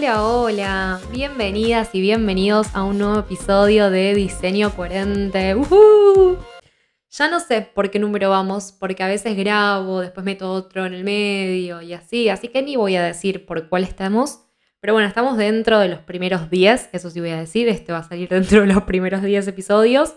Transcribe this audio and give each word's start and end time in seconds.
Hola, 0.00 0.24
hola, 0.24 1.00
bienvenidas 1.12 1.94
y 1.94 2.00
bienvenidos 2.00 2.68
a 2.72 2.84
un 2.84 2.96
nuevo 2.96 3.18
episodio 3.18 3.90
de 3.90 4.14
Diseño 4.14 4.74
Coherente. 4.74 5.54
¡Uhú! 5.54 6.38
Ya 7.10 7.28
no 7.28 7.38
sé 7.38 7.60
por 7.60 7.90
qué 7.90 7.98
número 7.98 8.30
vamos, 8.30 8.72
porque 8.72 9.02
a 9.02 9.08
veces 9.08 9.36
grabo, 9.36 10.00
después 10.00 10.24
meto 10.24 10.50
otro 10.52 10.86
en 10.86 10.94
el 10.94 11.04
medio 11.04 11.82
y 11.82 11.92
así, 11.92 12.30
así 12.30 12.48
que 12.48 12.62
ni 12.62 12.76
voy 12.76 12.96
a 12.96 13.02
decir 13.02 13.44
por 13.44 13.68
cuál 13.68 13.84
estamos. 13.84 14.40
Pero 14.80 14.94
bueno, 14.94 15.06
estamos 15.06 15.36
dentro 15.36 15.78
de 15.78 15.88
los 15.88 16.00
primeros 16.00 16.48
10, 16.48 16.88
eso 16.94 17.10
sí 17.10 17.20
voy 17.20 17.32
a 17.32 17.38
decir, 17.38 17.68
este 17.68 17.92
va 17.92 17.98
a 17.98 18.08
salir 18.08 18.26
dentro 18.30 18.62
de 18.62 18.68
los 18.68 18.84
primeros 18.84 19.20
10 19.20 19.48
episodios. 19.48 20.14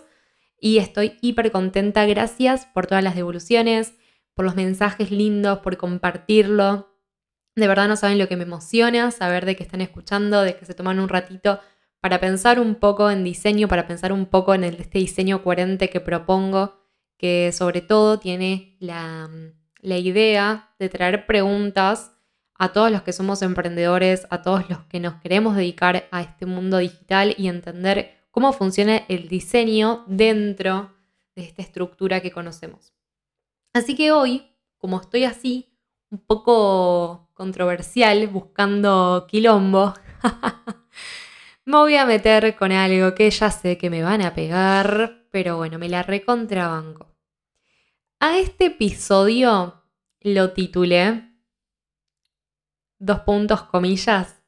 Y 0.58 0.78
estoy 0.78 1.18
hiper 1.20 1.52
contenta, 1.52 2.06
gracias 2.06 2.64
por 2.72 2.86
todas 2.86 3.04
las 3.04 3.16
devoluciones, 3.16 3.92
por 4.32 4.46
los 4.46 4.56
mensajes 4.56 5.10
lindos, 5.10 5.58
por 5.58 5.76
compartirlo. 5.76 6.93
De 7.56 7.68
verdad 7.68 7.88
no 7.88 7.96
saben 7.96 8.18
lo 8.18 8.28
que 8.28 8.36
me 8.36 8.42
emociona 8.42 9.10
saber 9.10 9.46
de 9.46 9.56
que 9.56 9.62
están 9.62 9.80
escuchando, 9.80 10.42
de 10.42 10.56
que 10.56 10.66
se 10.66 10.74
toman 10.74 10.98
un 10.98 11.08
ratito 11.08 11.60
para 12.00 12.20
pensar 12.20 12.60
un 12.60 12.74
poco 12.74 13.10
en 13.10 13.24
diseño, 13.24 13.68
para 13.68 13.86
pensar 13.86 14.12
un 14.12 14.26
poco 14.26 14.54
en 14.54 14.64
este 14.64 14.98
diseño 14.98 15.42
coherente 15.42 15.88
que 15.88 16.00
propongo, 16.00 16.74
que 17.16 17.52
sobre 17.52 17.80
todo 17.80 18.18
tiene 18.18 18.76
la, 18.80 19.30
la 19.80 19.98
idea 19.98 20.74
de 20.78 20.88
traer 20.88 21.26
preguntas 21.26 22.12
a 22.56 22.72
todos 22.72 22.90
los 22.90 23.02
que 23.02 23.12
somos 23.12 23.42
emprendedores, 23.42 24.26
a 24.30 24.42
todos 24.42 24.68
los 24.68 24.80
que 24.84 25.00
nos 25.00 25.14
queremos 25.16 25.56
dedicar 25.56 26.08
a 26.10 26.22
este 26.22 26.46
mundo 26.46 26.78
digital 26.78 27.34
y 27.38 27.48
entender 27.48 28.26
cómo 28.30 28.52
funciona 28.52 28.98
el 29.08 29.28
diseño 29.28 30.04
dentro 30.06 30.94
de 31.34 31.42
esta 31.42 31.62
estructura 31.62 32.20
que 32.20 32.30
conocemos. 32.30 32.92
Así 33.72 33.94
que 33.96 34.12
hoy, 34.12 34.50
como 34.76 35.00
estoy 35.00 35.24
así, 35.24 35.73
un 36.14 36.20
poco 36.20 37.28
controversial, 37.34 38.28
buscando 38.28 39.26
quilombo, 39.28 39.94
me 41.64 41.76
voy 41.76 41.96
a 41.96 42.06
meter 42.06 42.54
con 42.54 42.70
algo 42.70 43.16
que 43.16 43.28
ya 43.30 43.50
sé 43.50 43.76
que 43.76 43.90
me 43.90 44.04
van 44.04 44.22
a 44.22 44.32
pegar, 44.32 45.26
pero 45.32 45.56
bueno, 45.56 45.76
me 45.80 45.88
la 45.88 46.04
recontrabanco. 46.04 47.16
A 48.20 48.38
este 48.38 48.66
episodio 48.66 49.82
lo 50.20 50.52
titulé, 50.52 51.32
dos 53.00 53.20
puntos 53.20 53.62
comillas, 53.62 54.40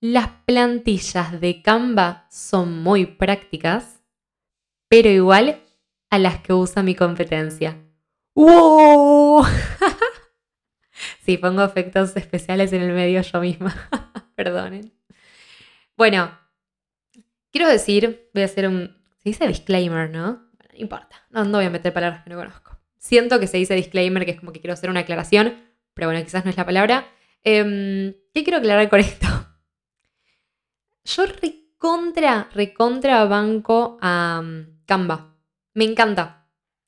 las 0.00 0.28
plantillas 0.44 1.40
de 1.40 1.62
Canva 1.62 2.26
son 2.32 2.82
muy 2.82 3.06
prácticas, 3.06 4.02
pero 4.88 5.08
igual 5.08 5.62
a 6.10 6.18
las 6.18 6.40
que 6.40 6.52
usa 6.52 6.82
mi 6.82 6.96
competencia. 6.96 7.80
¡Wow! 8.34 9.46
sí, 11.26 11.36
pongo 11.36 11.64
efectos 11.64 12.16
especiales 12.16 12.72
en 12.72 12.82
el 12.82 12.92
medio 12.92 13.20
yo 13.20 13.40
misma. 13.40 13.74
Perdonen. 14.36 14.92
Bueno, 15.96 16.38
quiero 17.50 17.68
decir, 17.68 18.30
voy 18.32 18.42
a 18.44 18.46
hacer 18.46 18.68
un... 18.68 18.96
Se 19.18 19.30
dice 19.30 19.48
disclaimer, 19.48 20.08
¿no? 20.08 20.26
No 20.32 20.68
importa. 20.74 21.26
No, 21.30 21.44
no 21.44 21.58
voy 21.58 21.66
a 21.66 21.70
meter 21.70 21.92
palabras 21.92 22.22
que 22.22 22.30
no 22.30 22.36
conozco. 22.36 22.78
Siento 22.96 23.40
que 23.40 23.48
se 23.48 23.56
dice 23.56 23.74
disclaimer, 23.74 24.24
que 24.24 24.32
es 24.32 24.38
como 24.38 24.52
que 24.52 24.60
quiero 24.60 24.74
hacer 24.74 24.88
una 24.88 25.00
aclaración, 25.00 25.56
pero 25.94 26.06
bueno, 26.06 26.22
quizás 26.22 26.44
no 26.44 26.50
es 26.50 26.56
la 26.56 26.64
palabra. 26.64 27.08
Em, 27.42 28.14
¿Qué 28.32 28.44
quiero 28.44 28.58
aclarar 28.58 28.88
con 28.88 29.00
esto? 29.00 29.26
Yo 31.04 31.26
recontra, 31.26 32.48
recontra 32.54 33.24
banco 33.24 33.98
a 34.00 34.40
um, 34.42 34.66
Canva. 34.86 35.34
Me 35.74 35.84
encanta. 35.84 36.45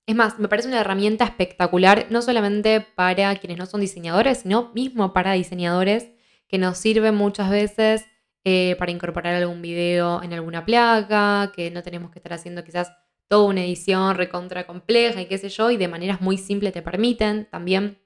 Es 0.08 0.16
más, 0.16 0.38
me 0.38 0.48
parece 0.48 0.68
una 0.68 0.80
herramienta 0.80 1.24
espectacular, 1.24 2.06
no 2.08 2.22
solamente 2.22 2.80
para 2.80 3.36
quienes 3.36 3.58
no 3.58 3.66
son 3.66 3.82
diseñadores, 3.82 4.38
sino 4.38 4.72
mismo 4.72 5.12
para 5.12 5.34
diseñadores, 5.34 6.08
que 6.48 6.56
nos 6.56 6.78
sirve 6.78 7.12
muchas 7.12 7.50
veces 7.50 8.06
eh, 8.42 8.74
para 8.78 8.90
incorporar 8.90 9.34
algún 9.34 9.60
video 9.60 10.22
en 10.22 10.32
alguna 10.32 10.64
placa, 10.64 11.52
que 11.54 11.70
no 11.70 11.82
tenemos 11.82 12.10
que 12.10 12.20
estar 12.20 12.32
haciendo 12.32 12.64
quizás 12.64 12.90
toda 13.26 13.44
una 13.50 13.62
edición 13.62 14.14
recontra 14.14 14.66
compleja 14.66 15.20
y 15.20 15.26
qué 15.26 15.36
sé 15.36 15.50
yo, 15.50 15.70
y 15.70 15.76
de 15.76 15.88
maneras 15.88 16.22
muy 16.22 16.38
simples 16.38 16.72
te 16.72 16.80
permiten 16.80 17.46
también, 17.50 17.98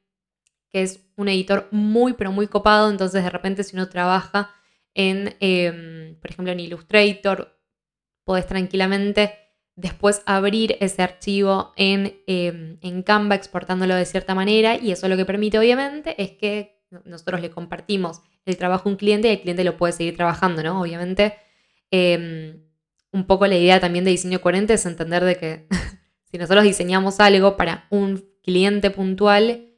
que 0.70 0.82
es 0.82 1.08
un 1.14 1.28
editor 1.28 1.68
muy, 1.70 2.14
pero 2.14 2.32
muy 2.32 2.48
copado, 2.48 2.90
entonces 2.90 3.22
de 3.22 3.30
repente 3.30 3.62
si 3.62 3.76
uno 3.76 3.88
trabaja 3.88 4.50
en, 4.92 5.36
em, 5.38 6.18
por 6.18 6.32
ejemplo, 6.32 6.52
en 6.52 6.58
Illustrator, 6.58 7.56
podés 8.24 8.48
tranquilamente 8.48 9.41
después 9.76 10.22
abrir 10.26 10.76
ese 10.80 11.02
archivo 11.02 11.72
en, 11.76 12.20
em, 12.26 12.78
en, 12.82 13.02
Canva 13.02 13.34
exportándolo 13.34 13.94
de 13.94 14.04
cierta 14.04 14.34
manera 14.34 14.76
y 14.76 14.92
eso 14.92 15.08
lo 15.08 15.16
que 15.16 15.24
permite 15.24 15.58
obviamente 15.58 16.20
es 16.22 16.32
que 16.32 16.82
nosotros 17.04 17.40
le 17.40 17.50
compartimos 17.50 18.20
el 18.44 18.56
trabajo 18.56 18.88
a 18.88 18.92
un 18.92 18.98
cliente 18.98 19.28
y 19.28 19.32
el 19.32 19.40
cliente 19.40 19.64
lo 19.64 19.76
puede 19.76 19.92
seguir 19.92 20.16
trabajando, 20.16 20.62
¿no? 20.62 20.80
Obviamente, 20.80 21.34
em, 21.90 22.62
un 23.12 23.26
poco 23.26 23.46
la 23.46 23.56
idea 23.56 23.80
también 23.80 24.04
de 24.04 24.10
diseño 24.10 24.40
coherente 24.40 24.74
es 24.74 24.84
entender 24.84 25.24
de 25.24 25.36
que 25.36 25.66
si 26.24 26.38
nosotros 26.38 26.64
diseñamos 26.64 27.20
algo 27.20 27.56
para 27.56 27.86
un 27.90 28.24
cliente 28.42 28.90
puntual, 28.90 29.68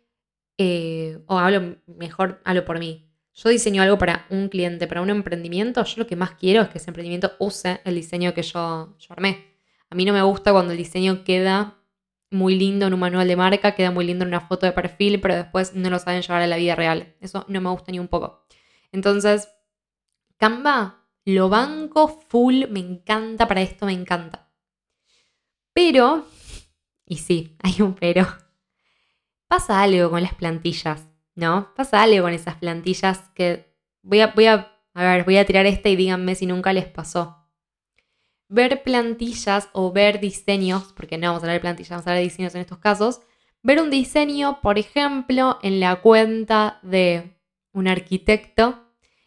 eh, 0.59 1.19
o 1.26 1.38
hablo 1.38 1.76
mejor, 1.87 2.41
hablo 2.44 2.65
por 2.65 2.78
mí, 2.78 3.11
yo 3.34 3.49
diseño 3.49 3.82
algo 3.82 3.99
para 3.99 4.26
un 4.31 4.49
cliente, 4.49 4.87
para 4.87 5.03
un 5.03 5.11
emprendimiento, 5.11 5.84
yo 5.84 5.94
lo 5.99 6.06
que 6.06 6.16
más 6.16 6.32
quiero 6.32 6.62
es 6.62 6.69
que 6.69 6.78
ese 6.78 6.91
emprendimiento 6.91 7.32
use 7.38 7.81
el 7.84 7.97
diseño 7.97 8.32
que 8.32 8.43
yo, 8.43 8.97
yo 8.99 9.06
armé. 9.11 9.53
A 9.94 9.97
mí 9.97 10.05
no 10.05 10.12
me 10.12 10.22
gusta 10.22 10.50
cuando 10.50 10.72
el 10.72 10.78
diseño 10.78 11.22
queda 11.22 11.78
muy 12.32 12.56
lindo 12.56 12.88
en 12.88 12.94
un 12.94 12.99
manual 12.99 13.28
de 13.28 13.37
marca, 13.37 13.77
queda 13.77 13.93
muy 13.93 14.05
lindo 14.05 14.25
en 14.25 14.31
una 14.31 14.41
foto 14.41 14.66
de 14.66 14.72
perfil, 14.72 15.21
pero 15.21 15.37
después 15.37 15.77
no 15.77 15.88
lo 15.88 16.00
saben 16.00 16.21
llevar 16.21 16.43
a 16.43 16.49
la 16.49 16.56
vida 16.56 16.75
real. 16.75 17.15
Eso 17.21 17.44
no 17.47 17.60
me 17.60 17.71
gusta 17.71 17.93
ni 17.93 18.00
un 18.00 18.09
poco. 18.09 18.44
Entonces, 18.91 19.49
Canva, 20.37 21.06
lo 21.25 21.49
banco 21.49 22.09
full, 22.09 22.65
me 22.71 22.81
encanta, 22.81 23.47
para 23.47 23.62
esto 23.62 23.87
me 23.87 23.93
encanta. 23.93 24.50
Pero, 25.72 26.26
y 27.06 27.19
sí, 27.19 27.56
hay 27.62 27.81
un 27.81 27.94
pero, 27.94 28.26
pasa 29.47 29.81
algo 29.81 30.11
con 30.11 30.22
las 30.22 30.34
plantillas. 30.34 31.06
¿no? 31.37 31.72
Pasa 31.76 32.03
algo 32.03 32.25
con 32.25 32.32
esas 32.32 32.56
plantillas 32.56 33.31
que 33.37 33.72
voy 34.03 34.22
a, 34.22 34.32
voy 34.34 34.47
a, 34.47 34.76
a 34.93 35.03
ver, 35.05 35.25
voy 35.25 35.37
a 35.37 35.47
tirar 35.47 35.66
esta 35.66 35.88
y 35.88 35.94
díganme 35.94 36.34
si 36.34 36.47
nunca 36.47 36.72
les 36.72 36.87
pasó. 36.87 37.44
Ver 38.49 38.82
plantillas 38.82 39.69
o 39.72 39.93
ver 39.93 40.21
diseños, 40.21 40.93
porque 40.94 41.19
no 41.19 41.28
vamos 41.28 41.43
a 41.43 41.47
hablar 41.47 41.56
de 41.56 41.60
plantillas, 41.60 41.91
vamos 41.91 42.06
a 42.06 42.10
hablar 42.10 42.19
de 42.21 42.28
diseños 42.31 42.55
en 42.55 42.60
estos 42.60 42.78
casos, 42.78 43.21
ver 43.62 43.81
un 43.81 43.91
diseño, 43.91 44.60
por 44.60 44.78
ejemplo, 44.78 45.59
en 45.62 45.81
la 45.81 45.97
cuenta 46.03 46.78
de 46.82 47.38
un 47.72 47.88
arquitecto, 47.88 48.84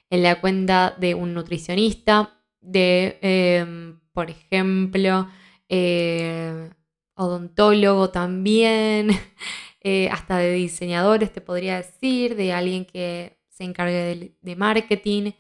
en 0.10 0.24
la 0.24 0.40
cuenta 0.40 0.96
de 0.98 1.16
un 1.16 1.34
nutricionista, 1.34 2.42
de, 2.62 3.18
em, 3.22 4.00
por 4.14 4.30
ejemplo, 4.30 5.28
eh, 5.70 6.70
odontólogo 7.16 8.10
también, 8.10 9.10
Eh, 9.82 10.10
hasta 10.10 10.38
de 10.40 10.52
diseñadores, 10.54 11.32
te 11.32 11.40
podría 11.40 11.78
decir, 11.78 12.36
de 12.36 12.52
alguien 12.52 12.84
que 12.84 13.40
se 13.48 13.64
encargue 13.64 14.36
de, 14.42 14.56
marketing, 14.58 15.32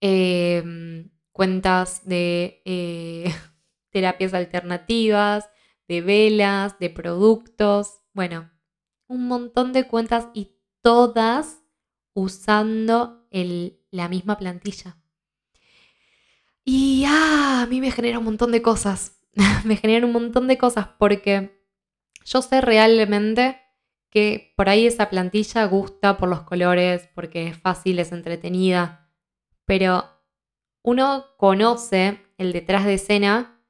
em, 0.00 1.10
cuentas 1.38 2.04
de 2.04 2.62
eh, 2.64 3.32
terapias 3.90 4.34
alternativas, 4.34 5.48
de 5.86 6.00
velas, 6.00 6.80
de 6.80 6.90
productos, 6.90 8.00
bueno, 8.12 8.50
un 9.06 9.28
montón 9.28 9.72
de 9.72 9.86
cuentas 9.86 10.26
y 10.34 10.56
todas 10.82 11.62
usando 12.12 13.28
la 13.92 14.08
misma 14.08 14.36
plantilla. 14.36 14.96
Y 16.64 17.04
ah, 17.06 17.62
a 17.62 17.66
mí 17.66 17.80
me 17.80 17.92
genera 17.92 18.18
un 18.18 18.24
montón 18.24 18.50
de 18.50 18.60
cosas. 18.60 19.20
me 19.64 19.76
genera 19.76 20.06
un 20.06 20.12
montón 20.12 20.48
de 20.48 20.58
cosas 20.58 20.88
porque 20.98 21.64
yo 22.24 22.42
sé 22.42 22.60
realmente 22.60 23.60
que 24.10 24.54
por 24.56 24.68
ahí 24.68 24.88
esa 24.88 25.08
plantilla 25.08 25.66
gusta 25.66 26.16
por 26.16 26.28
los 26.28 26.42
colores, 26.42 27.08
porque 27.14 27.46
es 27.46 27.56
fácil, 27.56 28.00
es 28.00 28.10
entretenida, 28.10 29.08
pero 29.66 30.17
uno 30.82 31.26
conoce 31.36 32.20
el 32.38 32.52
detrás 32.52 32.84
de 32.84 32.94
escena 32.94 33.60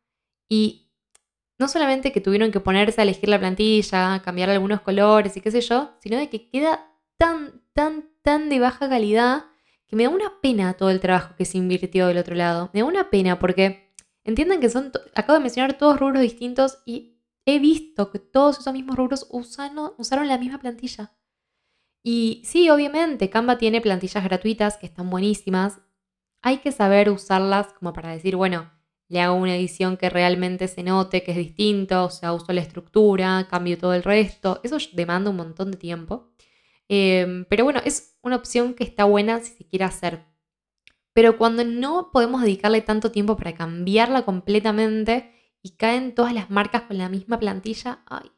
y 0.49 0.93
no 1.58 1.69
solamente 1.69 2.12
que 2.12 2.20
tuvieron 2.20 2.52
que 2.52 2.60
ponerse 2.60 3.00
a 3.00 3.05
elegir 3.05 3.28
la 3.28 3.38
plantilla, 3.38 4.22
cambiar 4.22 4.50
algunos 4.50 4.81
colores 4.81 5.37
y 5.37 5.40
qué 5.40 5.50
sé 5.50 5.60
yo, 5.60 5.96
sino 6.00 6.16
de 6.16 6.28
que 6.28 6.49
queda 6.49 6.93
tan, 7.16 7.62
tan, 7.72 8.08
tan 8.22 8.49
de 8.49 8.60
baja 8.60 8.88
calidad 8.88 9.46
que 9.87 9.96
me 9.96 10.05
da 10.05 10.10
una 10.10 10.40
pena 10.40 10.75
todo 10.75 10.90
el 10.90 11.00
trabajo 11.00 11.34
que 11.37 11.44
se 11.44 11.58
invirtió 11.58 12.06
del 12.06 12.19
otro 12.19 12.34
lado. 12.34 12.70
Me 12.72 12.81
da 12.81 12.87
una 12.87 13.10
pena 13.10 13.38
porque 13.38 13.93
entiendan 14.22 14.60
que 14.60 14.70
son, 14.70 14.93
acabo 15.14 15.34
de 15.34 15.43
mencionar 15.43 15.76
todos 15.78 15.99
rubros 15.99 16.22
distintos 16.22 16.78
y 16.87 17.19
he 17.46 17.58
visto 17.58 18.10
que 18.10 18.19
todos 18.19 18.58
esos 18.60 18.72
mismos 18.72 18.96
rubros 18.96 19.26
usaron, 19.31 19.93
usaron 19.96 20.28
la 20.28 20.38
misma 20.38 20.58
plantilla. 20.58 21.16
Y 22.02 22.43
sí, 22.44 22.70
obviamente, 22.70 23.31
Canva 23.31 23.58
tiene 23.58 23.81
plantillas 23.81 24.22
gratuitas 24.22 24.76
que 24.76 24.87
están 24.87 25.10
buenísimas. 25.10 25.81
Hay 26.43 26.58
que 26.58 26.73
saber 26.73 27.11
usarlas 27.11 27.73
como 27.75 27.93
para 27.93 28.11
decir, 28.11 28.37
bueno, 28.37 28.70
le 29.08 29.20
hago 29.20 29.35
una 29.37 29.56
edición 29.56 29.96
que 29.96 30.11
realmente 30.11 30.69
se 30.69 30.82
note 30.82 31.23
que 31.23 31.32
es 31.32 31.37
distinto, 31.37 32.05
o 32.05 32.11
sea, 32.11 32.32
uso 32.35 32.52
la 32.52 32.61
estructura, 32.61 33.46
cambio 33.50 33.79
todo 33.79 33.94
el 33.94 34.02
resto. 34.02 34.61
Eso 34.62 34.76
demanda 34.93 35.31
un 35.31 35.37
montón 35.37 35.70
de 35.70 35.79
tiempo. 35.79 36.31
Em, 36.88 37.44
pero 37.46 37.64
bueno, 37.64 37.81
es 37.85 38.17
una 38.23 38.37
opción 38.37 38.75
que 38.75 38.85
está 38.85 39.05
buena 39.05 39.40
si 39.40 39.52
se 39.52 39.67
quiere 39.67 39.85
hacer. 39.85 40.25
Pero 41.14 41.38
cuando 41.38 41.64
no 41.64 42.11
podemos 42.12 42.43
dedicarle 42.43 42.81
tanto 42.82 43.11
tiempo 43.11 43.37
para 43.37 43.55
cambiarla 43.55 44.25
completamente 44.25 45.32
y 45.62 45.70
caen 45.76 46.14
todas 46.14 46.34
las 46.34 46.50
marcas 46.50 46.82
con 46.82 46.99
la 46.99 47.08
misma 47.08 47.38
plantilla, 47.38 48.02
ay, 48.06 48.31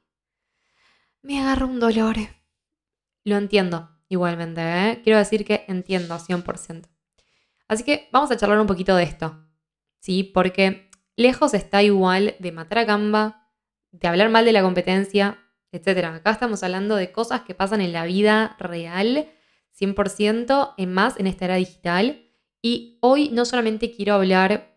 me 1.22 1.40
agarra 1.40 1.66
un 1.66 1.80
dolor. 1.80 2.16
Lo 3.24 3.36
entiendo 3.36 3.90
igualmente, 4.08 4.60
¿eh? 4.62 5.00
quiero 5.04 5.18
decir 5.18 5.44
que 5.44 5.64
entiendo 5.68 6.18
100%. 6.18 6.88
Así 7.70 7.84
que 7.84 8.08
vamos 8.10 8.32
a 8.32 8.36
charlar 8.36 8.58
un 8.58 8.66
poquito 8.66 8.96
de 8.96 9.04
esto, 9.04 9.46
¿sí? 10.00 10.24
Porque 10.24 10.90
lejos 11.14 11.54
está 11.54 11.84
igual 11.84 12.34
de 12.40 12.50
matar 12.50 12.78
a 12.78 12.86
Canva, 12.86 13.48
de 13.92 14.08
hablar 14.08 14.28
mal 14.28 14.44
de 14.44 14.50
la 14.50 14.62
competencia, 14.62 15.38
etc. 15.70 16.06
Acá 16.06 16.32
estamos 16.32 16.64
hablando 16.64 16.96
de 16.96 17.12
cosas 17.12 17.42
que 17.42 17.54
pasan 17.54 17.80
en 17.80 17.92
la 17.92 18.06
vida 18.06 18.56
real, 18.58 19.28
100% 19.80 20.74
en 20.78 20.92
más 20.92 21.16
en 21.20 21.28
esta 21.28 21.44
era 21.44 21.54
digital. 21.54 22.24
Y 22.60 22.98
hoy 23.02 23.28
no 23.28 23.44
solamente 23.44 23.92
quiero 23.92 24.14
hablar 24.14 24.76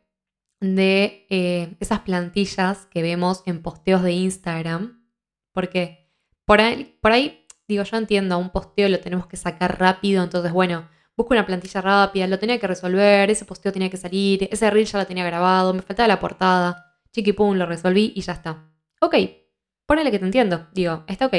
de 0.62 1.26
eh, 1.32 1.76
esas 1.80 2.02
plantillas 2.02 2.86
que 2.86 3.02
vemos 3.02 3.42
en 3.48 3.64
posteos 3.64 4.04
de 4.04 4.12
Instagram, 4.12 5.04
porque 5.52 6.12
por 6.46 6.62
ahí, 6.62 6.96
por 7.02 7.12
ahí, 7.12 7.48
digo, 7.68 7.82
yo 7.86 7.98
entiendo, 7.98 8.38
un 8.38 8.52
posteo 8.52 8.88
lo 8.88 9.00
tenemos 9.00 9.26
que 9.26 9.36
sacar 9.36 9.80
rápido, 9.80 10.24
entonces, 10.24 10.52
bueno, 10.52 10.88
busco 11.16 11.34
una 11.34 11.46
plantilla 11.46 11.82
rápida, 11.82 12.28
lo 12.28 12.40
tenía 12.40 12.60
que 12.60 12.68
resolver, 12.68 13.30
ese 13.30 13.46
posteo 13.46 13.72
tenía 13.72 13.90
que 13.90 13.98
salir, 13.98 14.48
ese 14.52 14.70
reel 14.70 14.86
ya 14.86 15.00
lo 15.00 15.06
tenía 15.06 15.26
grabado, 15.26 15.74
me 15.74 15.82
faltaba 15.82 16.08
la 16.08 16.20
portada, 16.20 17.00
chiqui 17.12 17.34
pum, 17.34 17.56
lo 17.56 17.66
resolví 17.66 18.14
y 18.16 18.22
ya 18.22 18.34
está. 18.34 18.70
Ok, 19.00 19.16
ponele 19.86 20.12
que 20.12 20.20
te 20.20 20.26
entiendo, 20.26 20.68
digo, 20.74 21.04
está 21.08 21.28
ok, 21.28 21.36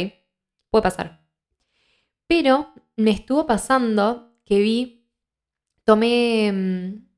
puede 0.71 0.83
pasar. 0.83 1.25
Pero 2.27 2.73
me 2.97 3.11
estuvo 3.11 3.47
pasando 3.47 4.39
que 4.45 4.59
vi, 4.61 5.09
tomé, 5.85 6.53
mm, 6.53 7.09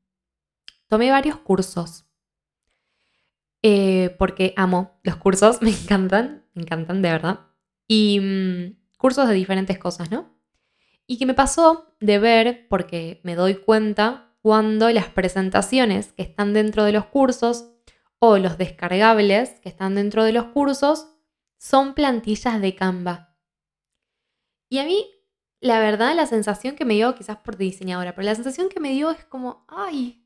tomé 0.89 1.11
varios 1.11 1.37
cursos. 1.39 2.05
Eh, 3.63 4.15
porque 4.19 4.55
amo 4.57 5.01
los 5.03 5.17
cursos, 5.17 5.61
me 5.63 5.71
encantan, 5.71 6.47
me 6.55 6.63
encantan 6.63 7.03
de 7.03 7.11
verdad 7.11 7.41
y 7.89 8.21
mm, 8.21 8.97
cursos 8.97 9.29
de 9.29 9.35
diferentes 9.35 9.79
cosas, 9.79 10.11
¿no? 10.11 10.36
Y 11.07 11.19
que 11.19 11.27
me 11.27 11.35
pasó 11.35 11.95
de 12.01 12.19
ver, 12.19 12.67
porque 12.69 13.21
me 13.23 13.35
doy 13.35 13.57
cuenta, 13.57 14.35
cuando 14.43 14.91
las 14.91 15.09
presentaciones 15.09 16.13
que 16.13 16.23
están 16.23 16.53
dentro 16.53 16.85
de 16.85 16.93
los 16.93 17.07
cursos 17.07 17.73
o 18.19 18.39
los 18.39 18.59
descargables 18.59 19.61
que 19.61 19.69
están 19.69 19.95
dentro 19.95 20.25
de 20.25 20.33
los 20.33 20.47
cursos 20.47 21.09
son 21.59 21.95
plantillas 21.95 22.61
de 22.61 22.75
Canva. 22.75 23.37
Y 24.69 24.79
a 24.79 24.85
mí, 24.85 25.11
la 25.61 25.79
verdad, 25.79 26.15
la 26.15 26.27
sensación 26.27 26.77
que 26.77 26.85
me 26.85 26.95
dio, 26.95 27.15
quizás 27.15 27.39
por 27.39 27.57
diseñadora, 27.57 28.15
pero 28.15 28.27
la 28.27 28.35
sensación 28.35 28.69
que 28.69 28.81
me 28.81 28.93
dio 28.93 29.11
es 29.11 29.25
como, 29.25 29.65
ay, 29.69 30.25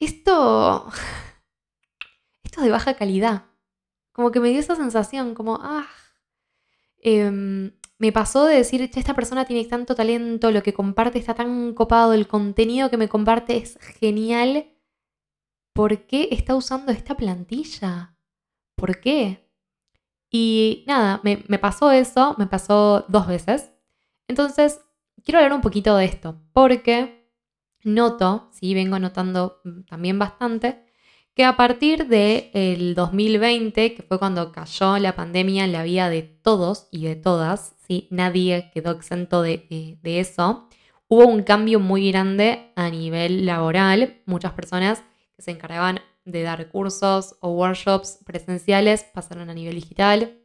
esto, 0.00 0.88
esto 2.42 2.60
es 2.60 2.64
de 2.64 2.70
baja 2.70 2.94
calidad. 2.94 3.46
Como 4.12 4.30
que 4.30 4.40
me 4.40 4.50
dio 4.50 4.60
esa 4.60 4.76
sensación, 4.76 5.34
como, 5.34 5.58
ah, 5.62 5.88
em, 6.98 7.72
me 7.98 8.12
pasó 8.12 8.46
de 8.46 8.56
decir, 8.56 8.82
esta 8.82 9.14
persona 9.14 9.44
tiene 9.44 9.64
tanto 9.64 9.94
talento, 9.94 10.50
lo 10.50 10.62
que 10.62 10.74
comparte 10.74 11.18
está 11.18 11.34
tan 11.34 11.72
copado, 11.74 12.12
el 12.12 12.26
contenido 12.26 12.90
que 12.90 12.96
me 12.96 13.08
comparte 13.08 13.56
es 13.56 13.78
genial. 14.00 14.66
¿Por 15.72 16.06
qué 16.06 16.28
está 16.32 16.54
usando 16.54 16.92
esta 16.92 17.16
plantilla? 17.16 18.16
¿Por 18.76 19.00
qué? 19.00 19.48
Y 20.30 20.84
nada, 20.86 21.20
me, 21.22 21.36
pasó 21.58 21.90
eso, 21.90 22.34
me 22.38 22.46
pasó 22.46 23.04
dos 23.08 23.26
veces. 23.26 23.70
Entonces, 24.28 24.80
quiero 25.24 25.38
hablar 25.38 25.52
un 25.52 25.60
poquito 25.60 25.94
de 25.96 26.06
esto, 26.06 26.42
porque 26.52 27.30
noto, 27.84 28.48
sí, 28.52 28.74
vengo 28.74 28.98
notando 28.98 29.60
mm, 29.64 29.82
también 29.82 30.18
bastante, 30.18 30.86
que 31.34 31.44
a 31.44 31.56
partir 31.56 32.08
del 32.08 32.94
2020, 32.94 33.94
que 33.94 34.02
fue 34.02 34.18
cuando 34.18 34.52
cayó 34.52 34.98
la 34.98 35.16
pandemia 35.16 35.64
en 35.64 35.72
la 35.72 35.82
vida 35.82 36.10
de 36.10 36.22
todos 36.22 36.88
y 36.90 37.04
de 37.04 37.16
todas, 37.16 37.74
¿sí? 37.86 38.08
nadie 38.10 38.70
quedó 38.74 38.92
exento 38.92 39.42
de, 39.42 39.98
de 40.02 40.20
eso, 40.20 40.68
hubo 41.08 41.26
un 41.26 41.42
cambio 41.42 41.80
muy 41.80 42.10
grande 42.10 42.72
a 42.76 42.90
nivel 42.90 43.46
laboral. 43.46 44.22
Muchas 44.26 44.52
personas 44.52 45.02
que 45.36 45.42
se 45.42 45.50
encargaban 45.50 46.00
de 46.24 46.42
dar 46.42 46.68
cursos 46.68 47.36
o 47.40 47.50
workshops 47.50 48.18
presenciales 48.24 49.04
pasaron 49.12 49.50
a 49.50 49.54
nivel 49.54 49.74
digital. 49.74 50.38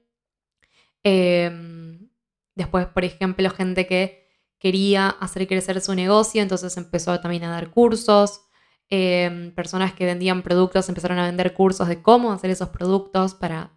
Em, 1.03 2.09
después, 2.55 2.87
por 2.87 3.05
ejemplo, 3.05 3.49
gente 3.49 3.87
que 3.87 4.27
quería 4.59 5.09
hacer 5.09 5.47
crecer 5.47 5.79
su 5.81 5.93
negocio, 5.95 6.41
entonces 6.41 6.75
empezó 6.77 7.19
también 7.19 7.43
a 7.43 7.51
dar 7.51 7.71
cursos. 7.71 8.41
Em, 8.89 9.51
personas 9.51 9.93
que 9.93 10.05
vendían 10.05 10.41
productos 10.43 10.87
empezaron 10.87 11.19
a 11.19 11.25
vender 11.25 11.53
cursos 11.53 11.89
de 11.89 12.01
cómo 12.01 12.31
hacer 12.31 12.49
esos 12.51 12.69
productos 12.69 13.35
para 13.35 13.71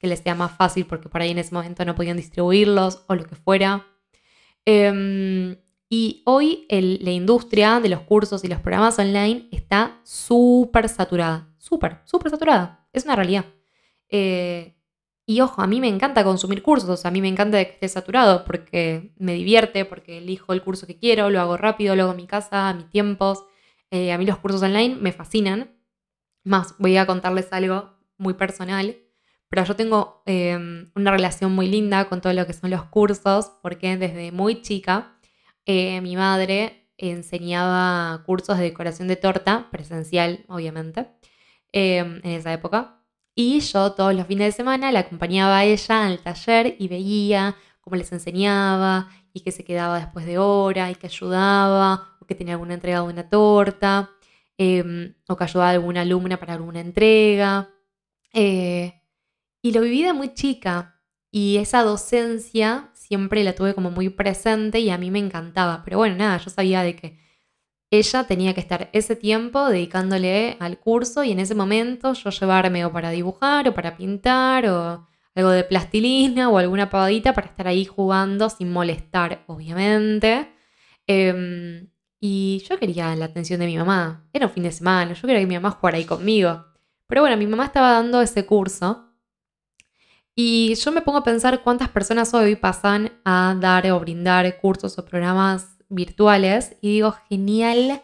que 0.00 0.08
les 0.08 0.20
sea 0.20 0.34
más 0.34 0.56
fácil 0.56 0.86
porque 0.86 1.08
por 1.08 1.20
ahí 1.20 1.30
en 1.30 1.38
ese 1.38 1.54
momento 1.54 1.84
no 1.84 1.94
podían 1.94 2.16
distribuirlos 2.16 3.04
o 3.06 3.14
lo 3.14 3.24
que 3.24 3.36
fuera. 3.36 3.86
Em, 4.64 5.56
y 5.88 6.22
hoy 6.24 6.66
la 6.68 7.10
industria 7.10 7.80
de 7.80 7.88
los 7.88 8.00
cursos 8.00 8.44
y 8.44 8.48
los 8.48 8.60
programas 8.60 8.98
online 8.98 9.48
está 9.52 10.00
súper 10.04 10.88
saturada. 10.88 11.48
Súper, 11.58 11.98
súper 12.04 12.30
saturada. 12.30 12.88
Es 12.92 13.04
una 13.04 13.16
realidad. 13.16 13.44
Eh, 14.08 14.76
y 15.26 15.40
ojo, 15.42 15.62
a 15.62 15.66
mí 15.68 15.80
me 15.80 15.88
encanta 15.88 16.24
consumir 16.24 16.62
cursos, 16.62 17.06
a 17.06 17.10
mí 17.12 17.20
me 17.20 17.28
encanta 17.28 17.64
que 17.64 17.70
esté 17.70 17.88
saturado 17.88 18.44
porque 18.44 19.12
me 19.16 19.34
divierte, 19.34 19.84
porque 19.84 20.18
elijo 20.18 20.52
el 20.52 20.62
curso 20.62 20.88
que 20.88 20.96
quiero, 20.98 21.30
lo 21.30 21.40
hago 21.40 21.56
rápido, 21.56 21.94
lo 21.94 22.02
hago 22.02 22.12
en 22.12 22.16
mi 22.16 22.26
casa, 22.26 22.68
a 22.68 22.74
mis 22.74 22.90
tiempos. 22.90 23.44
Eh, 23.90 24.12
a 24.12 24.18
mí 24.18 24.26
los 24.26 24.38
cursos 24.38 24.62
online 24.62 24.96
me 24.96 25.12
fascinan. 25.12 25.76
Más, 26.44 26.74
voy 26.78 26.96
a 26.96 27.06
contarles 27.06 27.52
algo 27.52 27.90
muy 28.16 28.34
personal, 28.34 28.96
pero 29.48 29.64
yo 29.64 29.76
tengo 29.76 30.22
em, 30.26 30.90
una 30.94 31.10
relación 31.10 31.52
muy 31.52 31.68
linda 31.68 32.08
con 32.08 32.20
todo 32.20 32.32
lo 32.32 32.46
que 32.46 32.52
son 32.52 32.70
los 32.70 32.84
cursos, 32.84 33.52
porque 33.62 33.96
desde 33.96 34.32
muy 34.32 34.62
chica 34.62 35.18
eh, 35.66 36.00
mi 36.00 36.16
madre 36.16 36.88
enseñaba 36.98 38.22
cursos 38.26 38.58
de 38.58 38.64
decoración 38.64 39.08
de 39.08 39.16
torta, 39.16 39.68
presencial, 39.70 40.44
obviamente, 40.48 41.08
em, 41.72 42.20
en 42.24 42.30
esa 42.32 42.52
época. 42.52 43.02
Y 43.34 43.60
yo 43.60 43.92
todos 43.92 44.14
los 44.14 44.26
fines 44.26 44.48
de 44.48 44.52
semana 44.52 44.92
la 44.92 45.00
acompañaba 45.00 45.58
a 45.58 45.64
ella 45.64 46.06
al 46.06 46.18
taller 46.20 46.76
y 46.78 46.88
veía 46.88 47.56
cómo 47.80 47.96
les 47.96 48.12
enseñaba 48.12 49.08
y 49.32 49.40
que 49.40 49.52
se 49.52 49.64
quedaba 49.64 49.98
después 49.98 50.26
de 50.26 50.38
hora 50.38 50.90
y 50.90 50.94
que 50.94 51.06
ayudaba 51.06 52.16
que 52.30 52.36
tenía 52.36 52.54
alguna 52.54 52.74
entrega 52.74 53.00
de 53.00 53.08
una 53.08 53.28
torta, 53.28 54.10
em, 54.56 55.14
o 55.28 55.36
que 55.36 55.44
ayudaba 55.44 55.70
a 55.70 55.72
alguna 55.72 56.02
alumna 56.02 56.38
para 56.38 56.54
alguna 56.54 56.80
entrega. 56.80 57.68
Eh, 58.32 58.94
y 59.62 59.72
lo 59.72 59.80
viví 59.80 60.04
de 60.04 60.12
muy 60.12 60.32
chica 60.32 61.02
y 61.32 61.56
esa 61.56 61.82
docencia 61.82 62.90
siempre 62.94 63.42
la 63.42 63.54
tuve 63.54 63.74
como 63.74 63.90
muy 63.90 64.10
presente 64.10 64.78
y 64.78 64.90
a 64.90 64.98
mí 64.98 65.10
me 65.10 65.18
encantaba. 65.18 65.82
Pero 65.84 65.98
bueno, 65.98 66.14
nada, 66.16 66.38
yo 66.38 66.50
sabía 66.50 66.82
de 66.82 66.94
que 66.96 67.18
ella 67.90 68.24
tenía 68.24 68.54
que 68.54 68.60
estar 68.60 68.88
ese 68.92 69.16
tiempo 69.16 69.68
dedicándole 69.68 70.56
al 70.60 70.78
curso 70.78 71.24
y 71.24 71.32
en 71.32 71.40
ese 71.40 71.56
momento 71.56 72.12
yo 72.14 72.30
llevarme 72.30 72.84
o 72.84 72.92
para 72.92 73.10
dibujar 73.10 73.68
o 73.68 73.74
para 73.74 73.96
pintar 73.96 74.66
o 74.68 75.08
algo 75.34 75.50
de 75.50 75.64
plastilina 75.64 76.48
o 76.48 76.58
alguna 76.58 76.90
pavadita 76.90 77.32
para 77.34 77.48
estar 77.48 77.66
ahí 77.66 77.84
jugando 77.84 78.50
sin 78.50 78.72
molestar, 78.72 79.42
obviamente. 79.48 80.48
Em, 81.06 81.90
y 82.20 82.62
yo 82.68 82.78
quería 82.78 83.16
la 83.16 83.24
atención 83.24 83.58
de 83.60 83.66
mi 83.66 83.76
mamá. 83.78 84.28
Era 84.32 84.46
un 84.46 84.52
fin 84.52 84.62
de 84.62 84.72
semana, 84.72 85.14
yo 85.14 85.20
quería 85.22 85.40
que 85.40 85.46
mi 85.46 85.54
mamá 85.54 85.70
jugara 85.70 85.96
ahí 85.96 86.04
conmigo. 86.04 86.66
Pero 87.06 87.22
bueno, 87.22 87.36
mi 87.36 87.46
mamá 87.46 87.64
estaba 87.64 87.92
dando 87.92 88.20
ese 88.20 88.46
curso. 88.46 89.06
Y 90.34 90.74
yo 90.74 90.92
me 90.92 91.02
pongo 91.02 91.18
a 91.18 91.24
pensar 91.24 91.62
cuántas 91.62 91.88
personas 91.88 92.32
hoy 92.34 92.56
pasan 92.56 93.10
a 93.24 93.56
dar 93.58 93.90
o 93.90 93.98
brindar 93.98 94.58
cursos 94.60 94.98
o 94.98 95.04
programas 95.04 95.78
virtuales. 95.88 96.76
Y 96.80 96.92
digo, 96.92 97.16
genial 97.28 98.02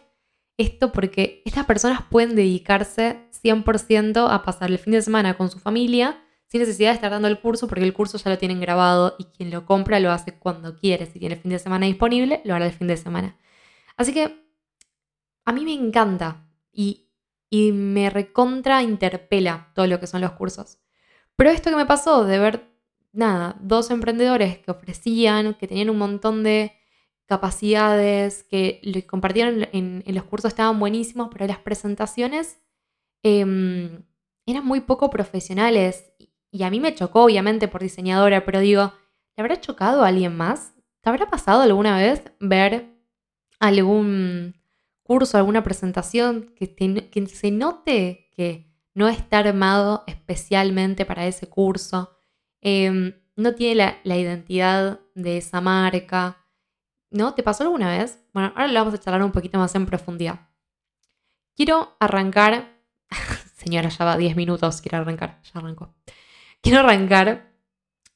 esto 0.57 0.91
porque 0.91 1.41
estas 1.45 1.65
personas 1.65 2.01
pueden 2.09 2.35
dedicarse 2.35 3.29
100% 3.43 4.27
a 4.29 4.43
pasar 4.43 4.71
el 4.71 4.79
fin 4.79 4.93
de 4.93 5.01
semana 5.03 5.35
con 5.35 5.49
su 5.51 5.59
familia 5.59 6.19
sin 6.47 6.61
necesidad 6.61 6.89
de 6.89 6.95
estar 6.95 7.11
dando 7.11 7.27
el 7.27 7.39
curso 7.39 7.67
porque 7.67 7.83
el 7.83 7.93
curso 7.93 8.17
ya 8.17 8.31
lo 8.31 8.37
tienen 8.37 8.59
grabado 8.59 9.15
y 9.19 9.25
quien 9.25 9.51
lo 9.51 9.65
compra 9.65 9.99
lo 9.99 10.11
hace 10.11 10.33
cuando 10.33 10.75
quiere. 10.75 11.05
Si 11.05 11.19
tiene 11.19 11.35
el 11.35 11.41
fin 11.41 11.51
de 11.51 11.59
semana 11.59 11.85
disponible, 11.85 12.41
lo 12.45 12.55
hará 12.55 12.65
el 12.65 12.71
fin 12.71 12.87
de 12.87 12.97
semana. 12.97 13.37
Así 13.97 14.13
que 14.13 14.47
a 15.45 15.51
mí 15.51 15.65
me 15.65 15.73
encanta 15.73 16.45
y, 16.71 17.03
me 17.49 18.09
recontra 18.09 18.83
interpela 18.83 19.71
todo 19.73 19.87
lo 19.87 19.99
que 19.99 20.07
son 20.07 20.21
los 20.21 20.33
cursos. 20.33 20.79
Pero 21.37 21.49
esto 21.49 21.69
que 21.69 21.77
me 21.77 21.85
pasó 21.85 22.25
de 22.25 22.37
ver, 22.39 22.69
nada, 23.13 23.55
dos 23.61 23.89
emprendedores 23.89 24.59
que 24.59 24.71
ofrecían, 24.71 25.53
que 25.53 25.67
tenían 25.67 25.89
un 25.89 25.97
montón 25.97 26.43
de 26.43 26.73
capacidades, 27.25 28.43
que 28.43 28.81
lo 28.83 28.99
compartieron 29.07 29.67
en, 29.71 30.03
los 30.07 30.23
cursos 30.25 30.49
estaban 30.49 30.79
buenísimos, 30.79 31.29
pero 31.31 31.47
las 31.47 31.59
presentaciones 31.59 32.59
em, 33.23 34.03
eran 34.45 34.65
muy 34.65 34.81
poco 34.81 35.09
profesionales. 35.09 36.11
Y 36.51 36.63
a 36.63 36.69
mí 36.69 36.81
me 36.81 36.93
chocó, 36.93 37.23
obviamente, 37.23 37.69
por 37.69 37.81
diseñadora, 37.81 38.43
pero 38.43 38.59
digo, 38.59 38.93
¿le 39.37 39.41
habrá 39.41 39.61
chocado 39.61 40.03
a 40.03 40.07
alguien 40.09 40.35
más? 40.35 40.73
¿Te 41.01 41.09
habrá 41.09 41.29
pasado 41.29 41.61
alguna 41.61 41.97
vez 41.97 42.23
ver 42.41 42.96
algún 43.59 44.55
curso, 45.03 45.37
alguna 45.37 45.63
presentación 45.63 46.53
que, 46.55 46.75
que 46.75 47.27
se 47.27 47.51
note 47.51 48.29
que 48.35 48.67
no 48.93 49.07
está 49.07 49.39
armado 49.39 50.03
especialmente 50.07 51.05
para 51.05 51.27
ese 51.27 51.47
curso, 51.47 52.17
em, 52.61 53.13
no 53.35 53.53
tiene 53.53 53.75
la, 53.75 53.97
la, 54.03 54.17
identidad 54.17 54.99
de 55.13 55.37
esa 55.37 55.61
marca, 55.61 56.45
¿no? 57.11 57.33
¿Te 57.35 57.43
pasó 57.43 57.63
alguna 57.63 57.89
vez? 57.95 58.19
Bueno, 58.33 58.51
ahora 58.55 58.67
lo 58.67 58.79
vamos 58.79 58.93
a 58.95 58.99
charlar 58.99 59.23
un 59.23 59.31
poquito 59.31 59.59
más 59.59 59.73
en 59.75 59.85
profundidad. 59.85 60.49
Quiero 61.55 61.95
arrancar, 61.99 62.81
señora, 63.55 63.89
ya 63.89 64.05
va 64.05 64.17
10 64.17 64.35
minutos, 64.35 64.81
quiero 64.81 64.97
arrancar, 64.97 65.41
ya 65.43 65.59
arrancó. 65.59 65.95
Quiero 66.61 66.79
arrancar 66.79 67.46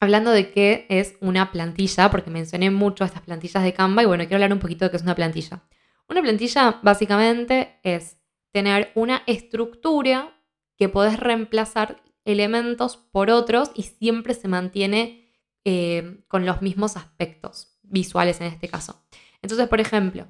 hablando 0.02 0.32
de 0.32 0.52
qué 0.52 0.88
es 0.90 1.16
una 1.22 1.52
plantilla, 1.52 2.10
porque 2.10 2.32
mencioné 2.32 2.72
mucho 2.72 3.06
estas 3.06 3.22
plantillas 3.22 3.64
de 3.64 3.74
Canva 3.74 4.02
y 4.02 4.08
bueno, 4.08 4.24
quiero 4.24 4.38
hablar 4.38 4.52
un 4.52 4.60
poquito 4.60 4.84
de 4.84 4.92
qué 4.92 4.98
es 4.98 5.04
una 5.04 5.16
plantilla. 5.16 5.64
Una 6.10 6.22
plantilla 6.22 6.80
básicamente 6.82 7.80
es 7.84 8.18
tener 8.52 8.92
una 8.96 9.22
estructura 9.28 10.36
que 10.76 10.90
podés 10.90 11.20
reemplazar 11.20 12.02
elementos 12.26 12.98
por 12.98 13.30
otros 13.30 13.72
y 13.76 13.84
siempre 13.84 14.34
se 14.34 14.48
mantiene 14.48 15.32
eh, 15.64 16.24
con 16.28 16.48
los 16.48 16.64
mismos 16.64 16.98
aspectos 16.98 17.78
visuales 17.84 18.42
en 18.42 18.48
este 18.48 18.68
caso. 18.68 19.06
Entonces, 19.44 19.68
por 19.68 19.80
ejemplo, 19.80 20.28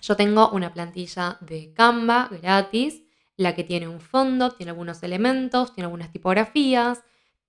yo 0.00 0.16
tengo 0.16 0.48
una 0.50 0.72
plantilla 0.72 1.36
de 1.42 1.74
Canva 1.74 2.30
gratis, 2.40 3.02
la 3.36 3.54
que 3.54 3.64
tiene 3.64 3.86
un 3.86 4.00
fondo, 4.00 4.52
tiene 4.52 4.70
algunos 4.70 5.02
elementos, 5.02 5.74
tiene 5.74 5.84
algunas 5.86 6.10
tipografías, 6.10 7.02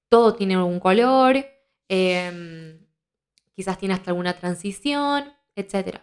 todo 0.10 0.34
tiene 0.34 0.56
algún 0.56 0.80
color, 0.80 1.46
em, 1.88 2.86
quizás 3.54 3.78
tiene 3.78 3.94
hasta 3.94 4.12
alguna 4.12 4.34
transición, 4.34 5.34
etc. 5.56 6.01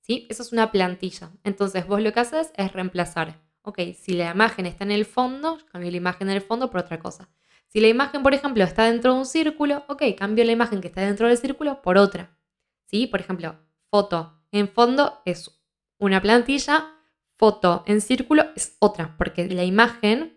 ¿Sí? 0.00 0.26
Eso 0.30 0.42
es 0.42 0.52
una 0.52 0.72
plantilla. 0.72 1.30
Entonces 1.44 1.86
vos 1.86 2.00
lo 2.00 2.12
que 2.12 2.20
haces 2.20 2.52
es 2.56 2.72
reemplazar. 2.72 3.40
Ok, 3.62 3.80
si 3.98 4.12
la 4.12 4.30
imagen 4.30 4.66
está 4.66 4.84
en 4.84 4.92
el 4.92 5.04
fondo, 5.04 5.58
cambio 5.72 5.90
la 5.90 5.96
imagen 5.96 6.28
en 6.28 6.36
el 6.36 6.42
fondo 6.42 6.70
por 6.70 6.80
otra 6.80 6.98
cosa. 6.98 7.28
Si 7.66 7.80
la 7.80 7.88
imagen, 7.88 8.22
por 8.22 8.32
ejemplo, 8.32 8.62
está 8.62 8.84
dentro 8.84 9.12
de 9.12 9.18
un 9.18 9.26
círculo, 9.26 9.84
ok, 9.88 10.02
cambio 10.16 10.44
la 10.44 10.52
imagen 10.52 10.80
que 10.80 10.88
está 10.88 11.00
dentro 11.00 11.28
del 11.28 11.36
círculo 11.36 11.82
por 11.82 11.98
otra. 11.98 12.38
¿Sí? 12.84 13.08
Por 13.08 13.20
ejemplo, 13.20 13.58
foto 13.90 14.40
en 14.52 14.68
fondo 14.68 15.20
es 15.24 15.50
una 15.98 16.22
plantilla, 16.22 16.94
foto 17.36 17.82
en 17.86 18.00
círculo 18.00 18.44
es 18.54 18.76
otra, 18.78 19.16
porque 19.18 19.48
la 19.48 19.64
imagen 19.64 20.35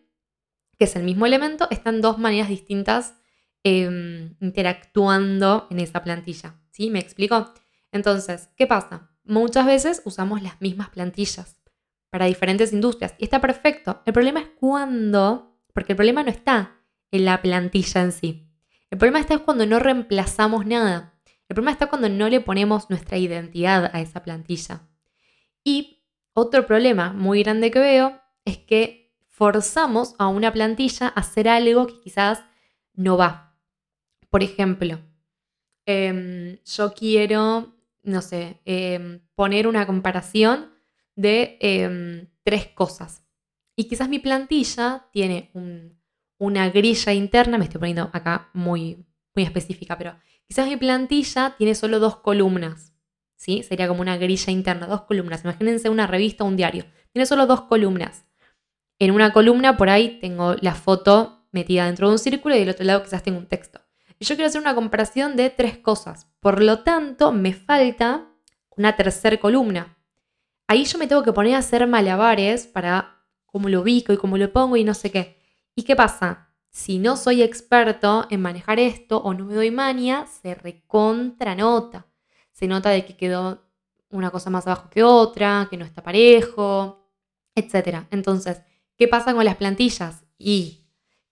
que 0.80 0.86
es 0.86 0.96
el 0.96 1.04
mismo 1.04 1.26
elemento, 1.26 1.68
están 1.70 2.00
dos 2.00 2.18
maneras 2.18 2.48
distintas 2.48 3.14
em, 3.64 4.36
interactuando 4.40 5.68
en 5.70 5.82
esa 5.82 6.02
plantilla. 6.02 6.56
¿Sí? 6.72 6.90
¿Me 6.90 7.00
explico? 7.00 7.54
Entonces, 7.92 8.50
¿qué 8.56 8.66
pasa? 8.66 9.12
Muchas 9.26 9.66
veces 9.66 10.02
usamos 10.06 10.42
las 10.42 10.62
mismas 10.62 10.90
plantillas 10.90 11.62
para 12.10 12.28
diferentes 12.28 12.72
industrias 12.72 13.14
y 13.18 13.26
está 13.26 13.42
perfecto. 13.42 14.02
El 14.06 14.14
problema 14.14 14.40
es 14.40 14.48
cuando, 14.58 15.60
porque 15.74 15.92
el 15.92 15.98
problema 15.98 16.24
no 16.24 16.30
está 16.30 16.78
en 17.12 17.26
la 17.26 17.42
plantilla 17.42 18.02
en 18.02 18.14
sí. 18.14 18.50
El 18.90 18.98
problema 18.98 19.20
está 19.20 19.38
cuando 19.40 19.66
no 19.66 19.80
reemplazamos 19.80 20.66
nada. 20.66 21.20
El 21.50 21.56
problema 21.56 21.72
está 21.72 21.88
cuando 21.88 22.08
no 22.08 22.30
le 22.30 22.40
ponemos 22.40 22.90
nuestra 22.90 23.18
identidad 23.18 23.92
a 23.94 24.00
esa 24.00 24.24
plantilla. 24.24 24.88
Y 25.62 26.06
otro 26.34 26.66
problema 26.66 27.12
muy 27.12 27.44
grande 27.44 27.70
que 27.70 27.80
veo 27.80 28.22
es 28.46 28.58
que 28.58 29.09
forzamos 29.40 30.16
a 30.18 30.28
una 30.28 30.52
plantilla 30.52 31.08
a 31.08 31.22
hacer 31.22 31.48
algo 31.48 31.88
que 31.88 32.02
quizás 32.02 32.44
no 32.94 33.16
va. 33.16 33.58
Por 34.30 34.44
ejemplo, 34.44 35.00
em, 35.86 36.58
yo 36.66 36.94
quiero, 36.94 37.74
no 38.04 38.22
sé, 38.22 38.60
em, 38.66 39.22
poner 39.36 39.66
una 39.66 39.86
comparación 39.86 40.74
de 41.16 41.58
em, 41.62 42.28
tres 42.44 42.68
cosas. 42.68 43.24
Y 43.78 43.86
quizás 43.86 44.10
mi 44.10 44.20
plantilla 44.20 45.08
tiene 45.14 45.52
una 46.38 46.70
grilla 46.70 47.14
interna, 47.14 47.58
me 47.58 47.64
estoy 47.64 47.80
poniendo 47.80 48.10
acá 48.12 48.50
muy, 48.54 49.06
muy 49.34 49.46
específica, 49.46 49.98
pero 49.98 50.20
quizás 50.48 50.68
mi 50.68 50.76
plantilla 50.76 51.56
tiene 51.58 51.76
solo 51.76 52.00
dos 52.00 52.18
columnas. 52.18 52.94
¿sí? 53.38 53.64
Sería 53.64 53.88
como 53.88 54.02
una 54.02 54.18
grilla 54.18 54.52
interna, 54.52 54.86
dos 54.86 55.04
columnas. 55.04 55.46
Imagínense 55.46 55.88
una 55.88 56.08
revista 56.08 56.44
o 56.44 56.48
un 56.48 56.58
diario. 56.58 56.84
Tiene 57.14 57.26
solo 57.26 57.48
dos 57.48 57.62
columnas. 57.62 58.26
En 59.00 59.12
una 59.12 59.32
columna 59.32 59.78
por 59.78 59.90
ahí 59.90 60.20
tengo 60.20 60.56
la 60.62 60.76
foto 60.76 61.48
metida 61.52 61.86
dentro 61.86 62.08
de 62.08 62.14
un 62.14 62.20
círculo 62.20 62.56
y 62.56 62.60
del 62.60 62.70
otro 62.70 62.86
lado 62.86 63.02
quizás 63.02 63.24
tengo 63.24 63.40
un 63.40 63.48
texto. 63.48 63.80
Yo 64.20 64.36
quiero 64.36 64.48
hacer 64.48 64.60
una 64.60 64.76
comparación 64.76 65.38
de 65.38 65.50
tres 65.50 65.78
cosas. 65.78 66.28
Por 66.42 66.62
lo 66.62 66.80
tanto, 66.84 67.32
me 67.32 67.54
falta 67.54 68.28
una 68.76 68.98
tercera 68.98 69.38
columna. 69.38 69.98
Ahí 70.68 70.84
yo 70.84 71.00
me 71.00 71.08
tengo 71.08 71.24
que 71.24 71.32
poner 71.32 71.56
a 71.56 71.60
hacer 71.60 71.88
malabares 71.88 72.68
para 72.68 73.24
cómo 73.46 73.70
lo 73.70 73.82
ubico 73.82 74.12
y 74.12 74.18
cómo 74.18 74.38
lo 74.38 74.52
pongo 74.52 74.76
y 74.76 74.84
no 74.84 74.94
sé 74.94 75.12
qué. 75.12 75.40
¿Y 75.76 75.84
qué 75.84 75.96
pasa? 75.96 76.50
Si 76.70 77.00
no 77.00 77.16
soy 77.16 77.42
experto 77.42 78.28
en 78.30 78.42
manejar 78.42 78.80
esto 78.80 79.18
o 79.18 79.34
no 79.34 79.46
me 79.46 79.56
doy 79.56 79.72
mania, 79.72 80.28
se 80.28 80.54
recontranota. 80.54 82.06
Se 82.52 82.68
nota 82.68 82.90
de 82.90 83.06
que 83.06 83.16
quedó 83.16 83.64
una 84.10 84.30
cosa 84.30 84.50
más 84.50 84.68
abajo 84.68 84.90
que 84.90 85.04
otra, 85.04 85.68
que 85.70 85.78
no 85.78 85.86
está 85.86 86.04
parejo, 86.04 87.10
etc. 87.56 88.04
Entonces, 88.12 88.62
¿Qué 89.00 89.08
pasa 89.08 89.34
con 89.34 89.46
las 89.46 89.56
plantillas? 89.56 90.26
Y 90.38 90.86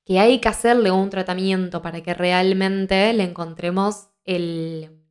que 0.06 0.20
hay 0.20 0.40
que 0.40 0.48
hacerle 0.48 0.90
un 0.90 1.10
tratamiento 1.10 1.82
para 1.82 2.02
que 2.02 2.14
realmente 2.14 3.12
le 3.12 3.24
encontremos 3.24 4.08
el, 4.24 5.04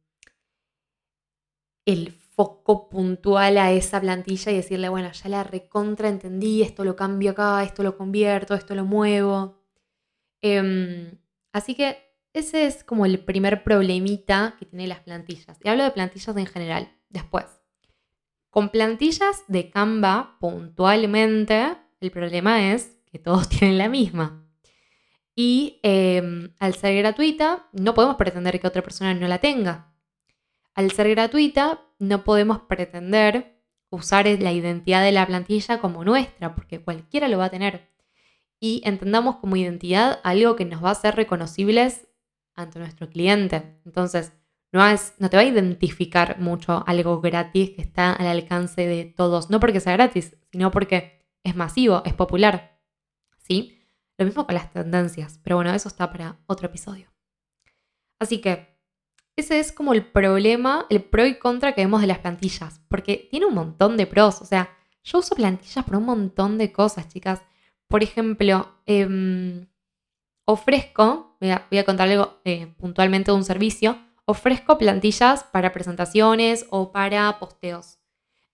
el 1.84 2.12
foco 2.12 2.88
puntual 2.88 3.58
a 3.58 3.72
esa 3.72 4.00
plantilla 4.00 4.52
y 4.52 4.56
decirle, 4.56 4.88
bueno, 4.88 5.12
ya 5.12 5.28
la 5.28 5.44
recontra 5.44 6.08
entendí, 6.08 6.62
esto 6.62 6.82
lo 6.82 6.96
cambio 6.96 7.32
acá, 7.32 7.62
esto 7.62 7.82
lo 7.82 7.98
convierto, 7.98 8.54
esto 8.54 8.74
lo 8.74 8.86
muevo. 8.86 9.62
Em, 10.40 11.10
así 11.52 11.74
que 11.74 11.98
ese 12.32 12.64
es 12.64 12.84
como 12.84 13.04
el 13.04 13.22
primer 13.22 13.64
problemita 13.64 14.56
que 14.58 14.64
tienen 14.64 14.88
las 14.88 15.00
plantillas. 15.00 15.58
Y 15.62 15.68
hablo 15.68 15.84
de 15.84 15.90
plantillas 15.90 16.34
en 16.34 16.46
general. 16.46 16.90
Después, 17.10 17.44
con 18.48 18.70
plantillas 18.70 19.44
de 19.46 19.68
Canva 19.68 20.38
puntualmente 20.40 21.76
el 22.00 22.10
problema 22.10 22.72
es 22.72 22.98
que 23.06 23.18
todos 23.18 23.48
tienen 23.50 23.78
la 23.78 23.88
misma. 23.88 24.42
Y 25.34 25.80
em, 25.82 26.54
al 26.58 26.74
ser 26.74 26.96
gratuita, 26.96 27.68
no 27.72 27.94
podemos 27.94 28.16
pretender 28.16 28.58
que 28.58 28.66
otra 28.66 28.82
persona 28.82 29.12
no 29.14 29.28
la 29.28 29.38
tenga. 29.38 29.94
Al 30.74 30.90
ser 30.92 31.10
gratuita, 31.10 31.82
no 31.98 32.24
podemos 32.24 32.60
pretender 32.60 33.60
usar 33.90 34.26
la 34.26 34.52
identidad 34.52 35.02
de 35.02 35.12
la 35.12 35.26
plantilla 35.26 35.78
como 35.78 36.04
nuestra, 36.04 36.54
porque 36.54 36.80
cualquiera 36.80 37.28
lo 37.28 37.38
va 37.38 37.46
a 37.46 37.50
tener. 37.50 37.90
Y 38.58 38.80
entendamos 38.84 39.36
como 39.36 39.56
identidad 39.56 40.20
algo 40.24 40.56
que 40.56 40.64
nos 40.64 40.82
va 40.82 40.88
a 40.88 40.92
hacer 40.92 41.14
reconocibles 41.14 42.08
ante 42.54 42.78
nuestro 42.78 43.08
cliente. 43.10 43.78
Entonces, 43.84 44.32
no, 44.72 44.82
no 45.18 45.30
te 45.30 45.36
va 45.36 45.42
a 45.42 45.46
identificar 45.46 46.38
mucho 46.40 46.82
algo 46.86 47.20
gratis 47.20 47.70
que 47.70 47.82
está 47.82 48.12
al 48.12 48.26
alcance 48.26 48.86
de 48.86 49.04
todos. 49.04 49.50
No 49.50 49.60
porque 49.60 49.80
sea 49.80 49.92
gratis, 49.92 50.36
sino 50.50 50.70
porque 50.70 51.15
es 51.46 51.56
masivo, 51.56 52.02
es 52.04 52.14
popular. 52.14 52.80
¿Sí? 53.38 53.78
Lo 54.18 54.24
mismo 54.24 54.46
con 54.46 54.54
las 54.54 54.72
tendencias, 54.72 55.38
pero 55.42 55.56
bueno, 55.56 55.72
eso 55.72 55.88
está 55.88 56.10
para 56.10 56.38
otro 56.46 56.66
episodio. 56.66 57.12
Así 58.18 58.40
que 58.40 58.76
ese 59.36 59.60
es 59.60 59.72
como 59.72 59.92
el 59.92 60.04
problema, 60.04 60.86
el 60.88 61.04
pro 61.04 61.26
y 61.26 61.38
contra 61.38 61.72
que 61.72 61.82
vemos 61.82 62.00
de 62.00 62.06
las 62.06 62.20
plantillas, 62.20 62.80
porque 62.88 63.28
tiene 63.30 63.46
un 63.46 63.54
montón 63.54 63.96
de 63.96 64.06
pros, 64.06 64.40
o 64.40 64.46
sea, 64.46 64.70
yo 65.04 65.18
uso 65.18 65.34
plantillas 65.34 65.84
por 65.84 65.96
un 65.96 66.04
montón 66.04 66.58
de 66.58 66.72
cosas, 66.72 67.08
chicas. 67.08 67.42
Por 67.86 68.02
ejemplo, 68.02 68.80
em, 68.86 69.68
ofrezco, 70.46 71.36
voy 71.40 71.50
a, 71.50 71.84
contar 71.84 72.08
algo 72.08 72.40
eh, 72.44 72.74
puntualmente 72.78 73.30
de 73.30 73.36
un 73.36 73.44
servicio, 73.44 73.98
ofrezco 74.24 74.78
plantillas 74.78 75.44
para 75.44 75.72
presentaciones 75.72 76.66
o 76.70 76.90
para 76.90 77.38
posteos. 77.38 77.98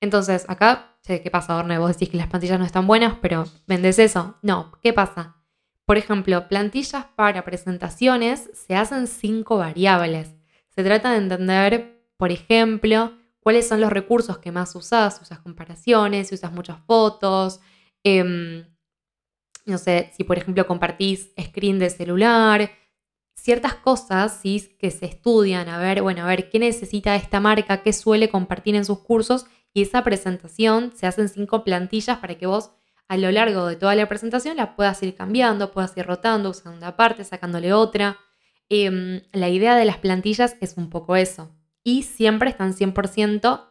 Entonces, 0.02 0.44
acá, 0.48 0.96
¿qué 1.06 1.30
pasa, 1.30 1.56
Orne? 1.56 1.78
Vos 1.78 1.92
decís 1.92 2.08
que 2.08 2.16
las 2.16 2.26
plantillas 2.26 2.58
no 2.58 2.64
están 2.64 2.88
buenas, 2.88 3.18
pero 3.22 3.44
¿vendes 3.68 4.00
eso? 4.00 4.36
No, 4.42 4.72
¿qué 4.82 4.92
pasa? 4.92 5.36
Por 5.84 5.96
ejemplo, 5.96 6.48
plantillas 6.48 7.06
para 7.14 7.44
presentaciones 7.44 8.50
se 8.52 8.74
hacen 8.74 9.06
cinco 9.06 9.58
variables. 9.58 10.34
Se 10.74 10.82
trata 10.82 11.12
de 11.12 11.18
entender, 11.18 12.04
por 12.16 12.32
ejemplo, 12.32 13.12
cuáles 13.38 13.68
son 13.68 13.80
los 13.80 13.92
recursos 13.92 14.38
que 14.38 14.50
más 14.50 14.74
usas, 14.74 15.18
si 15.18 15.22
usas 15.22 15.38
comparaciones, 15.38 16.28
si 16.28 16.34
usas 16.34 16.50
muchas 16.50 16.80
fotos, 16.84 17.60
em, 18.02 18.64
no 19.66 19.78
sé, 19.78 20.10
si 20.16 20.24
por 20.24 20.36
ejemplo 20.36 20.66
compartís 20.66 21.30
screen 21.40 21.78
de 21.78 21.90
celular, 21.90 22.72
ciertas 23.36 23.74
cosas 23.74 24.36
¿sí? 24.42 24.76
que 24.80 24.90
se 24.90 25.06
estudian, 25.06 25.68
a 25.68 25.78
ver, 25.78 26.02
bueno, 26.02 26.24
a 26.24 26.26
ver 26.26 26.50
qué 26.50 26.58
necesita 26.58 27.14
esta 27.14 27.38
marca, 27.38 27.84
qué 27.84 27.92
suele 27.92 28.28
compartir 28.28 28.74
en 28.74 28.84
sus 28.84 28.98
cursos 28.98 29.46
y 29.74 29.82
esa 29.82 30.04
presentación 30.04 30.92
se 30.94 31.06
hace 31.06 31.22
en 31.22 31.28
cinco 31.28 31.64
plantillas 31.64 32.18
para 32.18 32.36
que 32.36 32.46
vos 32.46 32.72
a 33.08 33.16
lo 33.16 33.30
largo 33.30 33.66
de 33.66 33.76
toda 33.76 33.94
la 33.94 34.08
presentación 34.08 34.56
la 34.56 34.74
puedas 34.76 35.02
ir 35.02 35.14
cambiando, 35.14 35.72
puedas 35.72 35.96
ir 35.96 36.06
rotando, 36.06 36.50
usando 36.50 36.78
una 36.78 36.96
parte, 36.96 37.24
sacándole 37.24 37.72
otra. 37.72 38.18
Em, 38.68 39.20
la 39.32 39.48
idea 39.48 39.76
de 39.76 39.84
las 39.84 39.98
plantillas 39.98 40.56
es 40.60 40.76
un 40.76 40.88
poco 40.88 41.16
eso. 41.16 41.54
Y 41.84 42.04
siempre 42.04 42.48
están 42.48 42.72
100% 42.72 43.68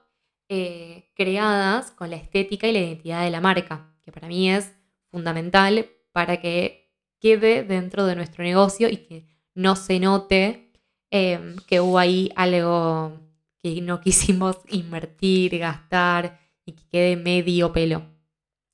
eh, 0.50 1.12
creadas 1.16 1.92
con 1.92 2.10
la 2.10 2.18
estética 2.18 2.68
y 2.68 2.74
la 2.74 2.80
identidad 2.80 3.24
de 3.24 3.32
la 3.32 3.42
marca, 3.42 3.96
que 4.04 4.12
para 4.12 4.28
mí 4.28 4.52
es 4.52 4.74
fundamental 5.10 5.90
para 6.12 6.38
que 6.38 6.92
quede 7.20 7.64
dentro 7.64 8.06
de 8.06 8.16
nuestro 8.16 8.44
negocio 8.44 8.90
y 8.90 8.98
que 8.98 9.26
no 9.54 9.76
se 9.76 10.00
note 10.00 10.72
em, 11.10 11.56
que 11.68 11.80
hubo 11.80 11.98
ahí 11.98 12.32
algo 12.36 13.18
que 13.62 13.82
no 13.82 14.02
quisimos 14.02 14.58
invertir, 14.70 15.58
gastar 15.58 16.40
y 16.66 16.74
que 16.74 16.88
quede 16.90 17.16
medio 17.16 17.72
pelo. 17.72 18.06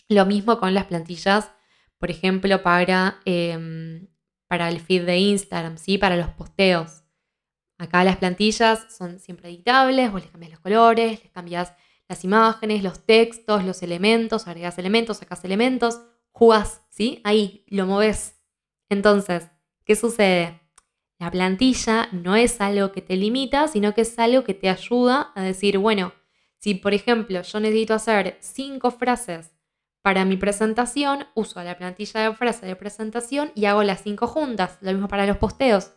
Lo 0.10 0.26
mismo 0.26 0.60
con 0.60 0.74
las 0.74 0.86
plantillas, 0.86 1.52
por 1.98 2.12
ejemplo, 2.12 2.64
para, 2.64 3.20
em, 3.26 4.08
para 4.48 4.70
el 4.70 4.80
feed 4.80 5.06
de 5.06 5.18
Instagram, 5.18 5.78
¿sí? 5.78 5.98
para 5.98 6.16
los 6.16 6.30
posteos. 6.30 7.04
Acá 7.78 8.04
las 8.04 8.18
plantillas 8.18 8.88
son 8.96 9.20
siempre 9.20 9.50
editables, 9.50 10.12
vos 10.12 10.22
les 10.22 10.32
cambias 10.32 10.52
los 10.52 10.62
colores, 10.62 11.22
les 11.22 11.32
cambias 11.32 11.74
las 12.08 12.24
imágenes, 12.24 12.84
los 12.84 13.06
textos, 13.06 13.64
los 13.64 13.84
elementos, 13.84 14.48
agregas 14.48 14.78
elementos, 14.78 15.18
sacas 15.18 15.44
elementos, 15.44 16.02
jugás, 16.32 16.82
¿sí? 16.90 17.22
Ahí 17.24 17.66
lo 17.68 17.86
moves. 17.86 18.36
Entonces, 18.90 19.50
¿qué 19.86 19.96
sucede? 19.96 20.67
La 21.20 21.32
plantilla 21.32 22.10
no 22.12 22.36
es 22.36 22.62
algo 22.62 22.92
que 22.92 23.02
te 23.02 23.16
limita, 23.16 23.68
sino 23.68 23.94
que 23.94 24.02
es 24.02 24.20
algo 24.20 24.44
que 24.44 24.54
te 24.54 24.70
ayuda 24.70 25.32
a 25.36 25.42
decir, 25.42 25.80
bueno, 25.80 26.14
si 26.60 26.76
por 26.76 26.94
ejemplo 26.94 27.42
yo 27.42 27.60
necesito 27.60 27.94
hacer 27.96 28.38
cinco 28.40 28.92
frases 28.92 29.52
para 30.02 30.26
mi 30.26 30.38
presentación, 30.38 31.26
uso 31.34 31.62
la 31.64 31.78
plantilla 31.78 32.22
de 32.22 32.36
frase 32.36 32.66
de 32.66 32.76
presentación 32.76 33.52
y 33.56 33.66
hago 33.66 33.84
las 33.84 34.04
cinco 34.04 34.28
juntas. 34.28 34.78
Lo 34.82 34.92
mismo 34.92 35.08
para 35.08 35.26
los 35.26 35.38
posteos. 35.38 35.92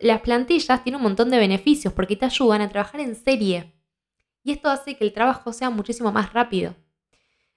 las 0.00 0.22
plantillas 0.22 0.82
tienen 0.82 0.96
un 0.96 1.04
montón 1.04 1.30
de 1.30 1.38
beneficios 1.38 1.92
porque 1.92 2.16
te 2.16 2.24
ayudan 2.24 2.62
a 2.62 2.68
trabajar 2.68 3.00
en 3.00 3.14
serie. 3.14 3.74
Y 4.42 4.52
esto 4.52 4.68
hace 4.68 4.96
que 4.96 5.04
el 5.04 5.12
trabajo 5.12 5.52
sea 5.52 5.70
muchísimo 5.70 6.10
más 6.10 6.32
rápido. 6.32 6.74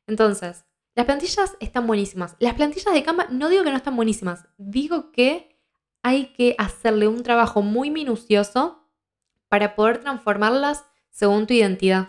Entonces, 0.06 0.66
las 0.94 1.06
plantillas 1.06 1.58
están 1.60 1.88
buenísimas. 1.88 2.36
Las 2.40 2.54
plantillas 2.54 2.94
de 2.94 3.04
Canva 3.04 3.28
no 3.32 3.50
digo 3.50 3.64
que 3.64 3.72
no 3.72 3.78
están 3.78 3.96
buenísimas, 3.96 4.48
digo 4.58 5.12
que 5.12 5.57
hay 6.08 6.28
que 6.28 6.56
hacerle 6.58 7.10
un 7.10 7.22
trabajo 7.22 7.62
muy 7.62 7.92
minucioso 7.92 8.88
para 9.50 9.76
poder 9.76 9.98
transformarlas 9.98 10.86
según 11.10 11.48
tu 11.48 11.54
identidad. 11.54 12.08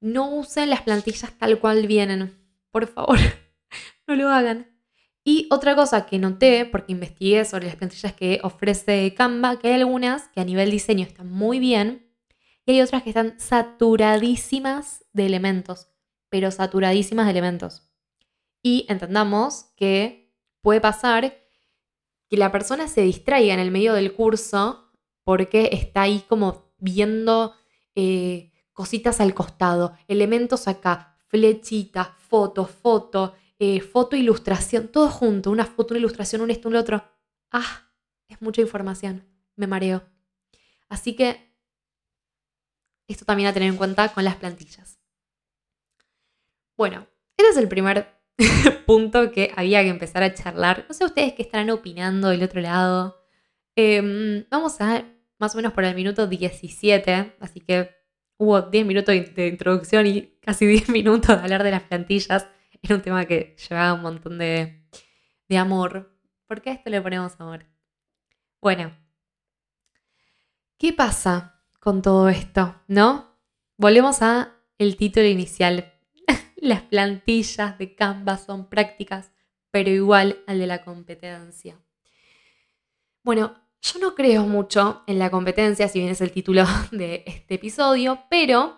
No 0.00 0.30
usen 0.30 0.70
las 0.70 0.80
plantillas 0.80 1.36
tal 1.38 1.58
cual 1.60 1.86
vienen. 1.86 2.38
Por 2.70 2.86
favor, 2.86 3.18
no 4.06 4.16
lo 4.16 4.30
hagan. 4.30 4.66
Y 5.24 5.46
otra 5.50 5.76
cosa 5.76 6.06
que 6.06 6.18
noté, 6.18 6.64
porque 6.64 6.92
investigué 6.92 7.44
sobre 7.44 7.66
las 7.66 7.76
plantillas 7.76 8.14
que 8.14 8.40
ofrece 8.42 9.12
Canva, 9.14 9.58
que 9.58 9.68
hay 9.68 9.74
algunas 9.74 10.28
que 10.28 10.40
a 10.40 10.44
nivel 10.44 10.70
diseño 10.70 11.04
están 11.04 11.30
muy 11.30 11.58
bien 11.58 12.10
y 12.64 12.72
hay 12.72 12.80
otras 12.80 13.02
que 13.02 13.10
están 13.10 13.38
saturadísimas 13.38 15.04
de 15.12 15.26
elementos, 15.26 15.90
pero 16.30 16.50
saturadísimas 16.50 17.26
de 17.26 17.32
elementos. 17.32 17.90
Y 18.62 18.86
entendamos 18.88 19.66
que 19.76 20.34
puede 20.62 20.80
pasar 20.80 21.47
que 22.28 22.36
la 22.36 22.52
persona 22.52 22.88
se 22.88 23.02
distraiga 23.02 23.54
en 23.54 23.60
el 23.60 23.70
medio 23.70 23.94
del 23.94 24.12
curso 24.12 24.90
porque 25.24 25.70
está 25.72 26.02
ahí 26.02 26.24
como 26.28 26.72
viendo 26.78 27.54
eh, 27.94 28.52
cositas 28.72 29.20
al 29.20 29.34
costado, 29.34 29.96
elementos 30.06 30.68
acá, 30.68 31.18
flechita, 31.26 32.16
foto, 32.28 32.66
foto, 32.66 33.34
eh, 33.58 33.80
foto, 33.80 34.16
ilustración, 34.16 34.88
todo 34.88 35.08
junto, 35.10 35.50
una 35.50 35.66
foto, 35.66 35.94
una 35.94 35.98
ilustración, 35.98 36.42
un 36.42 36.50
esto, 36.50 36.68
un 36.68 36.76
otro. 36.76 37.04
Ah, 37.50 37.90
es 38.28 38.40
mucha 38.40 38.60
información, 38.60 39.26
me 39.56 39.66
mareo. 39.66 40.02
Así 40.88 41.16
que 41.16 41.56
esto 43.08 43.24
también 43.24 43.48
a 43.48 43.52
tener 43.52 43.68
en 43.68 43.76
cuenta 43.76 44.12
con 44.12 44.24
las 44.24 44.36
plantillas. 44.36 45.00
Bueno, 46.76 47.08
este 47.36 47.50
es 47.50 47.56
el 47.56 47.68
primer 47.68 48.17
punto 48.86 49.30
que 49.32 49.52
había 49.56 49.82
que 49.82 49.88
empezar 49.88 50.22
a 50.22 50.32
charlar. 50.34 50.86
No 50.88 50.94
sé 50.94 51.04
ustedes 51.04 51.34
qué 51.34 51.42
estarán 51.42 51.70
opinando 51.70 52.28
del 52.28 52.42
otro 52.42 52.60
lado. 52.60 53.24
Em, 53.76 54.44
vamos 54.50 54.80
a 54.80 55.04
más 55.38 55.54
o 55.54 55.56
menos 55.56 55.72
por 55.72 55.84
el 55.84 55.94
minuto 55.94 56.26
17, 56.26 57.36
así 57.40 57.60
que 57.60 57.90
hubo 58.36 58.62
10 58.62 58.86
minutos 58.86 59.14
de 59.34 59.48
introducción 59.48 60.06
y 60.06 60.38
casi 60.40 60.66
10 60.66 60.88
minutos 60.88 61.36
de 61.36 61.42
hablar 61.42 61.62
de 61.62 61.70
las 61.72 61.82
plantillas. 61.82 62.48
Era 62.82 62.94
un 62.94 63.02
tema 63.02 63.24
que 63.24 63.56
llevaba 63.68 63.94
un 63.94 64.02
montón 64.02 64.38
de, 64.38 64.84
de 65.48 65.58
amor. 65.58 66.16
¿Por 66.46 66.62
qué 66.62 66.70
a 66.70 66.72
esto 66.74 66.90
le 66.90 67.02
ponemos 67.02 67.38
amor? 67.40 67.66
Bueno, 68.60 68.92
¿qué 70.78 70.92
pasa 70.92 71.62
con 71.80 72.02
todo 72.02 72.28
esto? 72.28 72.80
¿No? 72.86 73.36
Volvemos 73.76 74.22
a 74.22 74.56
el 74.78 74.96
título 74.96 75.26
inicial. 75.26 75.92
Las 76.60 76.82
plantillas 76.82 77.78
de 77.78 77.94
Canva 77.94 78.36
son 78.36 78.68
prácticas, 78.68 79.30
pero 79.70 79.90
igual 79.90 80.42
al 80.46 80.58
de 80.58 80.66
la 80.66 80.82
competencia. 80.84 81.80
Bueno, 83.22 83.54
yo 83.80 84.00
no 84.00 84.16
creo 84.16 84.44
mucho 84.44 85.02
en 85.06 85.20
la 85.20 85.30
competencia, 85.30 85.86
si 85.86 86.00
bien 86.00 86.10
es 86.10 86.20
el 86.20 86.32
título 86.32 86.64
de 86.90 87.22
este 87.26 87.54
episodio, 87.54 88.24
pero 88.28 88.76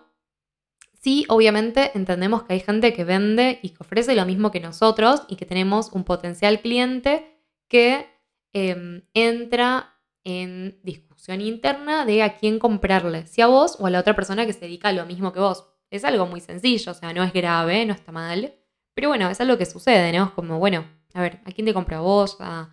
sí, 0.93 1.25
obviamente 1.27 1.91
entendemos 1.95 2.43
que 2.43 2.53
hay 2.53 2.59
gente 2.59 2.93
que 2.93 3.03
vende 3.03 3.59
y 3.63 3.69
que 3.69 3.77
ofrece 3.79 4.15
lo 4.15 4.25
mismo 4.25 4.51
que 4.51 4.59
nosotros 4.59 5.23
y 5.27 5.35
que 5.35 5.47
tenemos 5.47 5.91
un 5.91 6.03
potencial 6.03 6.61
cliente 6.61 7.41
que 7.67 8.05
em, 8.53 9.01
entra 9.15 9.95
en 10.23 10.79
discusión 10.83 11.41
interna 11.41 12.05
de 12.05 12.21
a 12.21 12.37
quién 12.37 12.59
comprarle, 12.59 13.25
si 13.25 13.41
a 13.41 13.47
vos 13.47 13.77
o 13.79 13.87
a 13.87 13.89
la 13.89 13.99
otra 13.99 14.15
persona 14.15 14.45
que 14.45 14.53
se 14.53 14.59
dedica 14.59 14.89
a 14.89 14.93
lo 14.93 15.07
mismo 15.07 15.33
que 15.33 15.39
vos. 15.39 15.70
Es 15.91 16.05
algo 16.05 16.25
muy 16.25 16.39
sencillo, 16.39 16.93
o 16.93 16.95
sea, 16.95 17.13
no 17.13 17.21
es 17.23 17.33
grave, 17.33 17.85
no 17.85 17.93
está 17.93 18.11
mal, 18.11 18.55
pero 18.93 19.09
bueno, 19.09 19.29
es 19.29 19.41
algo 19.41 19.57
que 19.57 19.65
sucede, 19.65 20.11
¿no? 20.17 20.25
Es 20.25 20.31
como, 20.31 20.57
bueno, 20.57 20.85
a 21.13 21.21
ver, 21.21 21.41
¿a 21.45 21.51
quién 21.51 21.65
te 21.65 21.73
compra 21.73 21.97
a 21.97 22.01
vos? 22.01 22.37
¿A, 22.39 22.69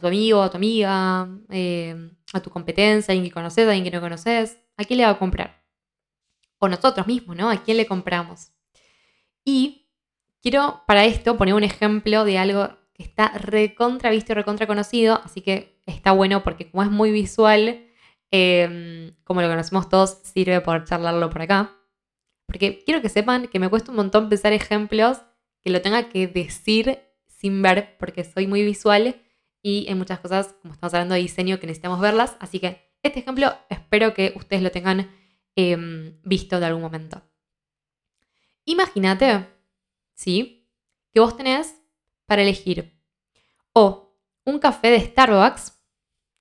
tu 0.00 0.06
amigo, 0.06 0.40
a 0.42 0.50
tu 0.50 0.56
amiga, 0.56 1.28
eh, 1.50 2.10
a 2.32 2.40
tu 2.40 2.50
competencia, 2.50 3.12
a 3.12 3.14
alguien 3.14 3.28
que 3.28 3.34
conoces, 3.34 3.66
a 3.66 3.70
alguien 3.70 3.84
que 3.84 3.90
no 3.90 4.00
conoces, 4.00 4.58
¿a 4.76 4.84
quién 4.84 4.98
le 4.98 5.04
va 5.04 5.10
a 5.10 5.18
comprar? 5.18 5.62
O 6.58 6.68
nosotros 6.68 7.06
mismos, 7.06 7.36
¿no? 7.36 7.50
¿A 7.50 7.62
quién 7.62 7.76
le 7.76 7.86
compramos? 7.86 8.52
Y 9.44 9.90
quiero 10.40 10.82
para 10.86 11.04
esto 11.04 11.36
poner 11.36 11.54
un 11.54 11.64
ejemplo 11.64 12.24
de 12.24 12.38
algo 12.38 12.70
que 12.94 13.02
está 13.02 13.28
recontra 13.38 14.10
visto 14.10 14.32
y 14.32 14.34
recontra 14.36 14.66
conocido, 14.66 15.20
así 15.24 15.40
que 15.40 15.80
está 15.86 16.12
bueno 16.12 16.42
porque 16.44 16.70
como 16.70 16.84
es 16.84 16.90
muy 16.90 17.10
visual, 17.10 17.86
em, 18.30 19.14
como 19.24 19.42
lo 19.42 19.48
conocemos 19.48 19.88
todos, 19.88 20.20
sirve 20.22 20.60
por 20.60 20.84
charlarlo 20.84 21.28
por 21.28 21.42
acá. 21.42 21.81
Porque 22.52 22.84
quiero 22.84 23.00
que 23.00 23.08
sepan 23.08 23.48
que 23.48 23.58
me 23.58 23.70
cuesta 23.70 23.92
un 23.92 23.96
montón 23.96 24.28
pensar 24.28 24.52
ejemplos 24.52 25.22
que 25.62 25.70
lo 25.70 25.80
tenga 25.80 26.10
que 26.10 26.26
decir 26.26 27.00
sin 27.26 27.62
ver, 27.62 27.96
porque 27.96 28.24
soy 28.24 28.46
muy 28.46 28.62
visual 28.62 29.18
y 29.62 29.86
hay 29.88 29.94
muchas 29.94 30.20
cosas, 30.20 30.54
como 30.60 30.74
estamos 30.74 30.92
hablando 30.92 31.14
de 31.14 31.22
diseño, 31.22 31.58
que 31.58 31.66
necesitamos 31.66 31.98
verlas. 31.98 32.36
Así 32.40 32.60
que 32.60 32.92
este 33.02 33.20
ejemplo 33.20 33.54
espero 33.70 34.12
que 34.12 34.34
ustedes 34.36 34.62
lo 34.62 34.70
tengan 34.70 35.10
em, 35.56 36.20
visto 36.24 36.60
de 36.60 36.66
algún 36.66 36.82
momento. 36.82 37.22
Imagínate, 38.66 39.46
¿sí? 40.12 40.68
Que 41.10 41.20
vos 41.20 41.34
tenés 41.34 41.74
para 42.26 42.42
elegir 42.42 43.00
o 43.72 44.14
un 44.44 44.58
café 44.58 44.90
de 44.90 45.00
Starbucks, 45.00 45.80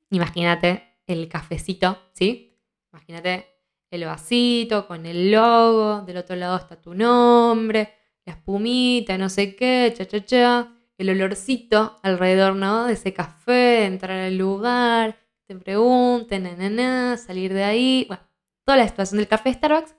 imagínate 0.10 1.00
el 1.08 1.30
cafecito, 1.30 1.98
¿sí? 2.12 2.60
Imagínate 2.92 3.51
el 3.92 4.06
vasito 4.06 4.88
con 4.88 5.06
el 5.06 5.32
logo, 5.32 6.02
del 6.02 6.18
otro 6.18 6.36
lado 6.36 6.58
está 6.58 6.82
tu 6.82 6.94
nombre, 6.96 7.94
la 8.26 8.34
espumita, 8.34 9.18
no 9.18 9.30
sé 9.30 9.56
qué, 9.56 9.94
cha, 9.96 10.06
cha, 10.08 10.26
cha 10.26 10.78
el 11.02 11.10
olorcito 11.10 12.00
alrededor, 12.04 12.56
¿no? 12.56 12.86
De 12.86 12.94
ese 12.94 13.14
café, 13.14 13.86
entrar 13.86 14.20
al 14.20 14.38
lugar, 14.38 15.18
te 15.48 15.56
pregunten, 15.56 16.76
na, 16.76 17.18
salir 17.18 17.54
de 17.54 17.64
ahí, 17.64 18.06
bueno, 18.08 18.24
toda 18.64 18.78
la 18.78 18.88
situación 18.88 19.18
del 19.18 19.28
café 19.28 19.52
Starbucks, 19.54 19.96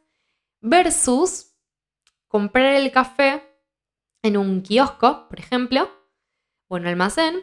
versus 0.60 1.56
comprar 2.28 2.74
el 2.74 2.92
café 2.92 3.42
en 4.22 4.36
un 4.36 4.62
kiosco, 4.62 5.28
por 5.28 5.40
ejemplo, 5.40 5.90
o 6.68 6.76
en 6.76 6.84
un 6.84 6.88
almacén, 6.88 7.42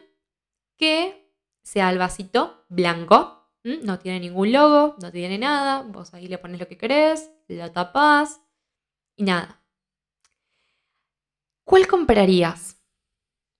que 0.77 1.35
sea 1.61 1.89
el 1.89 1.97
vasito 1.97 2.65
blanco, 2.69 3.38
no 3.63 3.99
tiene 3.99 4.19
ningún 4.19 4.51
logo, 4.51 4.95
no 5.01 5.11
tiene 5.11 5.37
nada, 5.37 5.81
vos 5.81 6.13
ahí 6.13 6.27
le 6.27 6.37
pones 6.37 6.59
lo 6.59 6.67
que 6.67 6.77
querés, 6.77 7.31
lo 7.47 7.71
tapás 7.71 8.41
y 9.15 9.23
nada. 9.23 9.61
¿Cuál 11.63 11.87
comprarías? 11.87 12.81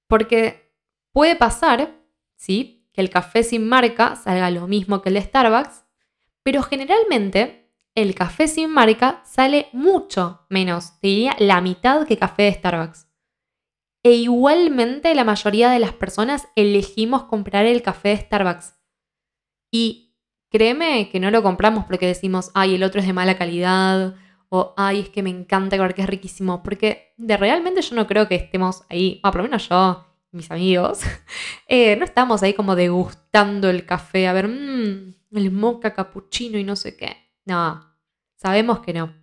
Porque 0.08 0.74
puede 1.12 1.36
pasar, 1.36 1.96
¿sí? 2.36 2.90
Que 2.94 3.02
el 3.02 3.10
café 3.10 3.44
sin 3.44 3.68
marca 3.68 4.16
salga 4.16 4.50
lo 4.50 4.68
mismo 4.68 5.02
que 5.02 5.10
el 5.10 5.16
de 5.16 5.22
Starbucks, 5.22 5.86
pero 6.42 6.64
generalmente 6.64 7.72
el 7.94 8.16
café 8.16 8.48
sin 8.48 8.72
marca 8.72 9.22
sale 9.26 9.68
mucho 9.74 10.46
menos, 10.50 11.00
diría 11.02 11.36
la 11.38 11.62
mitad 11.62 12.08
que 12.08 12.18
café 12.18 12.44
de 12.44 12.54
Starbucks. 12.54 13.08
E 14.04 14.14
igualmente 14.14 15.14
la 15.14 15.26
mayoría 15.26 15.70
de 15.70 15.80
las 15.80 15.92
personas 15.92 16.48
elegimos 16.56 17.24
comprar 17.24 17.66
el 17.66 17.82
café 17.82 18.10
de 18.10 18.18
Starbucks. 18.18 18.79
Y 19.72 20.16
créeme 20.50 21.10
que 21.10 21.20
no 21.20 21.32
lo 21.32 21.44
compramos 21.44 21.86
porque 21.86 22.08
decimos, 22.08 22.52
ay, 22.54 22.76
el 22.76 22.84
otro 22.84 23.02
es 23.02 23.08
de 23.08 23.14
mala 23.14 23.38
calidad, 23.38 24.16
o 24.50 24.74
ay, 24.78 25.02
es 25.02 25.10
que 25.10 25.24
me 25.24 25.30
encanta 25.30 25.78
que 25.94 26.02
es 26.02 26.10
riquísimo, 26.10 26.64
porque 26.64 27.14
de 27.18 27.38
realmente 27.38 27.82
yo 27.82 27.96
no 27.96 28.08
creo 28.08 28.28
que 28.28 28.36
estemos 28.36 28.84
ahí, 28.90 29.22
o 29.24 29.32
por 29.32 29.38
lo 29.38 29.44
menos 29.44 29.70
yo, 29.70 30.06
mis 30.32 30.50
amigos, 30.52 31.02
eh, 31.68 31.96
no 31.96 32.04
estamos 32.04 32.44
ahí 32.44 32.54
como 32.54 32.76
degustando 32.76 33.70
el 33.70 33.86
café, 33.86 34.28
a 34.28 34.34
ver, 34.34 34.48
mmm, 34.48 35.14
el 35.32 35.52
moca 35.52 35.94
cappuccino 35.94 36.58
y 36.58 36.64
no 36.64 36.76
sé 36.76 36.98
qué. 36.98 37.16
No, 37.46 37.96
sabemos 38.36 38.80
que 38.80 38.94
no. 38.94 39.14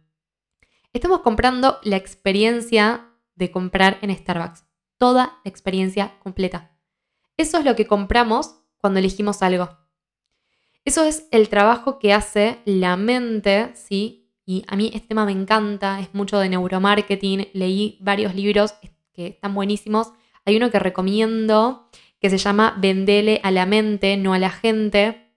Estamos 0.92 1.20
comprando 1.20 1.78
la 1.82 1.96
experiencia 1.96 3.10
de 3.34 3.50
comprar 3.50 3.98
en 4.00 4.16
Starbucks, 4.16 4.64
toda 4.96 5.40
la 5.44 5.50
experiencia 5.50 6.18
completa. 6.20 6.78
Eso 7.36 7.58
es 7.58 7.64
lo 7.64 7.76
que 7.76 7.86
compramos 7.86 8.62
cuando 8.78 9.00
elegimos 9.00 9.42
algo. 9.42 9.85
Eso 10.86 11.02
es 11.02 11.26
el 11.32 11.48
trabajo 11.48 11.98
que 11.98 12.12
hace 12.12 12.60
la 12.64 12.96
mente, 12.96 13.72
¿sí? 13.74 14.30
Y 14.46 14.64
a 14.68 14.76
mí 14.76 14.92
este 14.94 15.08
tema 15.08 15.26
me 15.26 15.32
encanta, 15.32 15.98
es 15.98 16.14
mucho 16.14 16.38
de 16.38 16.48
neuromarketing, 16.48 17.48
leí 17.54 17.98
varios 18.00 18.36
libros 18.36 18.72
que 19.12 19.26
están 19.26 19.52
buenísimos. 19.52 20.12
Hay 20.44 20.56
uno 20.56 20.70
que 20.70 20.78
recomiendo 20.78 21.90
que 22.20 22.30
se 22.30 22.38
llama 22.38 22.76
Vendele 22.78 23.40
a 23.42 23.50
la 23.50 23.66
mente, 23.66 24.16
no 24.16 24.32
a 24.32 24.38
la 24.38 24.50
gente. 24.50 25.32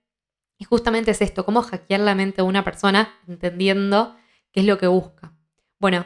Y 0.60 0.66
justamente 0.66 1.10
es 1.10 1.22
esto, 1.24 1.44
cómo 1.46 1.64
hackear 1.64 2.02
la 2.02 2.14
mente 2.14 2.44
de 2.44 2.48
una 2.48 2.64
persona 2.64 3.18
entendiendo 3.28 4.16
qué 4.52 4.60
es 4.60 4.68
lo 4.68 4.78
que 4.78 4.86
busca. 4.86 5.36
Bueno, 5.80 6.06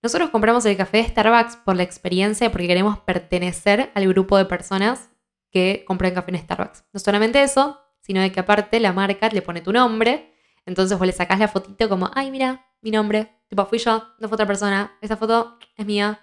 nosotros 0.00 0.30
compramos 0.30 0.64
el 0.64 0.76
café 0.76 0.98
de 0.98 1.08
Starbucks 1.08 1.56
por 1.56 1.74
la 1.74 1.82
experiencia 1.82 2.52
porque 2.52 2.68
queremos 2.68 3.00
pertenecer 3.00 3.90
al 3.96 4.06
grupo 4.06 4.38
de 4.38 4.44
personas 4.44 5.10
que 5.50 5.84
compran 5.88 6.14
café 6.14 6.30
en 6.30 6.38
Starbucks. 6.38 6.84
No 6.92 7.00
solamente 7.00 7.42
eso, 7.42 7.80
sino 8.06 8.20
de 8.20 8.30
que 8.30 8.38
aparte 8.38 8.78
la 8.78 8.92
marca 8.92 9.28
le 9.30 9.42
pone 9.42 9.60
tu 9.60 9.72
nombre. 9.72 10.32
Entonces 10.64 10.96
vos 10.96 11.04
le 11.04 11.12
sacás 11.12 11.40
la 11.40 11.48
fotito 11.48 11.88
como, 11.88 12.08
ay, 12.14 12.30
mira, 12.30 12.64
mi 12.80 12.92
nombre, 12.92 13.32
tipo, 13.48 13.66
fui 13.66 13.78
yo, 13.78 14.04
no 14.20 14.28
fue 14.28 14.36
otra 14.36 14.46
persona, 14.46 14.96
esa 15.00 15.16
foto 15.16 15.58
es 15.76 15.84
mía. 15.84 16.20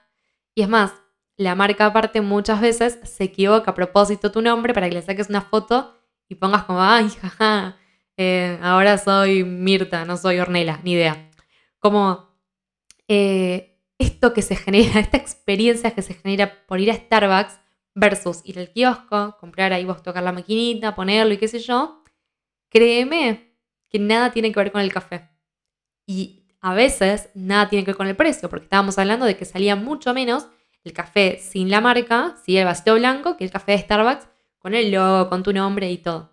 Y 0.55 0.61
es 0.61 0.69
más, 0.69 0.93
la 1.35 1.55
marca 1.55 1.87
aparte 1.87 2.21
muchas 2.21 2.61
veces 2.61 2.99
se 3.03 3.25
equivoca 3.25 3.71
a 3.71 3.75
propósito 3.75 4.31
tu 4.31 4.41
nombre 4.41 4.73
para 4.73 4.87
que 4.87 4.95
le 4.95 5.01
saques 5.01 5.27
una 5.27 5.41
foto 5.41 5.93
y 6.29 6.35
pongas 6.35 6.63
como, 6.63 6.81
ay, 6.81 7.09
jaja, 7.21 7.75
eh, 8.15 8.57
ahora 8.61 8.97
soy 8.97 9.43
Mirta, 9.43 10.05
no 10.05 10.15
soy 10.15 10.39
Ornella, 10.39 10.79
ni 10.83 10.93
idea. 10.93 11.29
Como 11.79 12.29
eh, 13.09 13.77
esto 13.97 14.33
que 14.33 14.41
se 14.41 14.55
genera, 14.55 14.99
esta 15.01 15.17
experiencia 15.17 15.91
que 15.91 16.01
se 16.01 16.13
genera 16.13 16.65
por 16.65 16.79
ir 16.79 16.91
a 16.91 16.95
Starbucks 16.95 17.59
versus 17.95 18.41
ir 18.43 18.59
al 18.59 18.71
kiosco, 18.71 19.37
comprar 19.39 19.73
ahí 19.73 19.85
vos 19.85 20.01
tocar 20.01 20.23
la 20.23 20.31
maquinita, 20.31 20.95
ponerlo 20.95 21.33
y 21.33 21.37
qué 21.37 21.47
sé 21.47 21.59
yo, 21.59 22.03
créeme 22.69 23.55
que 23.89 23.99
nada 23.99 24.31
tiene 24.31 24.51
que 24.51 24.59
ver 24.59 24.71
con 24.71 24.81
el 24.81 24.91
café. 24.91 25.29
Y 26.05 26.47
a 26.59 26.73
veces 26.73 27.29
nada 27.35 27.69
tiene 27.69 27.85
que 27.85 27.91
ver 27.91 27.97
con 27.97 28.07
el 28.07 28.15
precio, 28.15 28.49
porque 28.49 28.65
estábamos 28.65 28.97
hablando 28.97 29.25
de 29.25 29.37
que 29.37 29.45
salía 29.45 29.75
mucho 29.75 30.13
menos 30.13 30.47
el 30.83 30.93
café 30.93 31.39
sin 31.39 31.69
la 31.69 31.81
marca, 31.81 32.35
¿sí? 32.43 32.57
el 32.57 32.65
vasito 32.65 32.95
blanco, 32.95 33.37
que 33.37 33.45
el 33.45 33.51
café 33.51 33.73
de 33.73 33.79
Starbucks 33.79 34.27
con 34.59 34.73
el 34.73 34.91
logo, 34.91 35.29
con 35.29 35.43
tu 35.43 35.53
nombre 35.53 35.91
y 35.91 35.97
todo. 35.97 36.31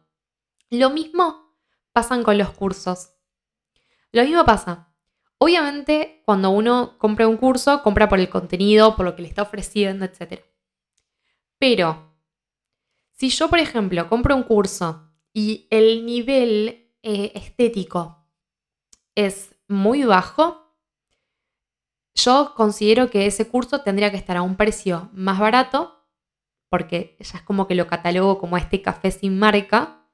Lo 0.71 0.91
mismo 0.91 1.57
pasan 1.93 2.23
con 2.23 2.39
los 2.39 2.51
cursos. 2.51 3.13
Lo 4.13 4.23
mismo 4.23 4.45
pasa. 4.45 4.93
Obviamente, 5.39 6.23
cuando 6.25 6.51
uno 6.51 6.97
compra 6.99 7.27
un 7.27 7.37
curso, 7.37 7.83
compra 7.83 8.09
por 8.09 8.21
el 8.21 8.29
contenido, 8.29 8.95
por 8.95 9.07
lo 9.07 9.17
que 9.17 9.23
le 9.23 9.29
está 9.29 9.43
ofreciendo, 9.43 10.05
etc. 10.05 10.43
Pero, 11.61 12.17
si 13.13 13.29
yo, 13.29 13.49
por 13.51 13.59
ejemplo, 13.59 14.09
compro 14.09 14.35
un 14.35 14.45
curso 14.45 15.13
y 15.35 15.69
el 15.71 16.07
nivel 16.07 16.97
eh, 17.03 17.33
estético 17.35 18.27
es 19.15 19.55
muy 19.69 20.05
bajo, 20.05 20.75
yo 22.15 22.55
considero 22.57 23.11
que 23.11 23.27
ese 23.27 23.47
curso 23.47 23.83
tendría 23.83 24.11
que 24.11 24.17
estar 24.17 24.39
a 24.39 24.43
un 24.43 24.57
precio 24.57 25.11
más 25.13 25.39
barato, 25.39 26.09
porque 26.71 27.19
ya 27.21 27.39
es 27.39 27.45
como 27.45 27.67
que 27.67 27.75
lo 27.75 27.87
catalogo 27.87 28.39
como 28.39 28.57
este 28.57 28.81
café 28.81 29.11
sin 29.11 29.39
marca. 29.39 30.09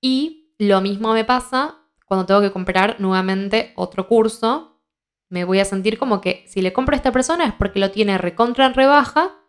Y 0.00 0.54
lo 0.58 0.80
mismo 0.80 1.12
me 1.12 1.26
pasa 1.26 1.76
cuando 2.06 2.24
tengo 2.24 2.40
que 2.40 2.52
comprar 2.52 2.98
nuevamente 3.00 3.74
otro 3.76 4.08
curso. 4.08 4.80
Me 5.28 5.44
voy 5.44 5.58
a 5.60 5.66
sentir 5.66 5.98
como 5.98 6.22
que 6.22 6.46
si 6.48 6.62
le 6.62 6.72
compro 6.72 6.94
a 6.94 6.96
esta 6.96 7.12
persona 7.12 7.44
es 7.44 7.52
porque 7.52 7.80
lo 7.80 7.90
tiene 7.90 8.16
recontra 8.16 8.64
en 8.64 8.72
rebaja 8.74 9.39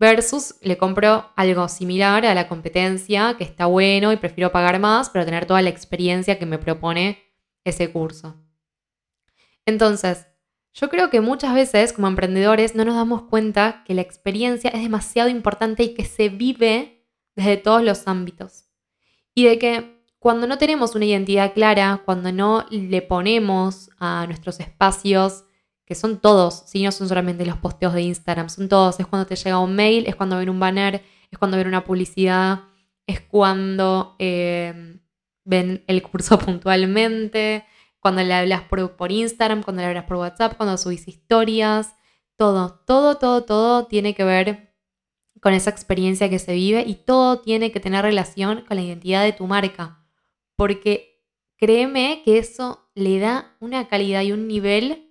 versus 0.00 0.56
le 0.62 0.78
compro 0.78 1.30
algo 1.36 1.68
similar 1.68 2.24
a 2.24 2.34
la 2.34 2.48
competencia 2.48 3.36
que 3.36 3.44
está 3.44 3.66
bueno 3.66 4.12
y 4.12 4.16
prefiero 4.16 4.50
pagar 4.50 4.80
más, 4.80 5.10
pero 5.10 5.26
tener 5.26 5.44
toda 5.44 5.60
la 5.60 5.68
experiencia 5.68 6.38
que 6.38 6.46
me 6.46 6.58
propone 6.58 7.22
ese 7.64 7.92
curso. 7.92 8.34
Entonces, 9.66 10.26
yo 10.72 10.88
creo 10.88 11.10
que 11.10 11.20
muchas 11.20 11.54
veces 11.54 11.92
como 11.92 12.08
emprendedores 12.08 12.74
no 12.74 12.84
nos 12.86 12.94
damos 12.94 13.22
cuenta 13.22 13.84
que 13.84 13.92
la 13.92 14.00
experiencia 14.00 14.70
es 14.70 14.82
demasiado 14.82 15.28
importante 15.28 15.82
y 15.82 15.94
que 15.94 16.06
se 16.06 16.30
vive 16.30 17.06
desde 17.36 17.58
todos 17.58 17.82
los 17.82 18.08
ámbitos. 18.08 18.64
Y 19.34 19.44
de 19.44 19.58
que 19.58 20.02
cuando 20.18 20.46
no 20.46 20.56
tenemos 20.56 20.94
una 20.94 21.04
identidad 21.04 21.52
clara, 21.52 22.02
cuando 22.06 22.32
no 22.32 22.66
le 22.70 23.02
ponemos 23.02 23.90
a 23.98 24.24
nuestros 24.26 24.60
espacios, 24.60 25.44
que 25.90 25.96
son 25.96 26.20
todos, 26.20 26.62
si 26.68 26.84
no 26.84 26.92
son 26.92 27.08
solamente 27.08 27.44
los 27.44 27.56
posteos 27.56 27.94
de 27.94 28.02
Instagram, 28.02 28.48
son 28.48 28.68
todos, 28.68 29.00
es 29.00 29.08
cuando 29.08 29.26
te 29.26 29.34
llega 29.34 29.58
un 29.58 29.74
mail, 29.74 30.06
es 30.06 30.14
cuando 30.14 30.36
ven 30.36 30.48
un 30.48 30.60
banner, 30.60 31.02
es 31.32 31.36
cuando 31.36 31.56
ven 31.56 31.66
una 31.66 31.82
publicidad, 31.82 32.60
es 33.08 33.20
cuando 33.20 34.14
eh, 34.20 35.00
ven 35.44 35.82
el 35.88 36.00
curso 36.02 36.38
puntualmente, 36.46 37.64
cuando 37.98 38.22
le 38.22 38.32
hablas 38.32 38.62
por, 38.62 39.10
Instagram, 39.10 39.64
cuando 39.64 39.82
le 39.82 39.88
hablas 39.88 40.04
por 40.04 40.18
WhatsApp, 40.18 40.56
cuando 40.56 40.78
subís 40.78 41.08
historias, 41.08 41.92
todo, 42.36 42.84
todo, 42.86 43.16
todo, 43.16 43.42
todo 43.42 43.86
tiene 43.86 44.14
que 44.14 44.22
ver 44.22 44.72
con 45.40 45.54
esa 45.54 45.70
experiencia 45.70 46.30
que 46.30 46.38
se 46.38 46.52
vive 46.52 46.84
y 46.86 46.94
todo 46.94 47.40
tiene 47.40 47.72
que 47.72 47.80
tener 47.80 48.04
relación 48.04 48.64
con 48.68 48.76
la 48.76 48.84
identidad 48.84 49.24
de 49.24 49.32
tu 49.32 49.48
marca. 49.48 50.06
Porque 50.54 51.20
créeme 51.56 52.22
que 52.24 52.38
eso 52.38 52.92
le 52.94 53.18
da 53.18 53.56
una 53.58 53.88
calidad 53.88 54.22
y 54.22 54.30
un 54.30 54.46
nivel 54.46 55.09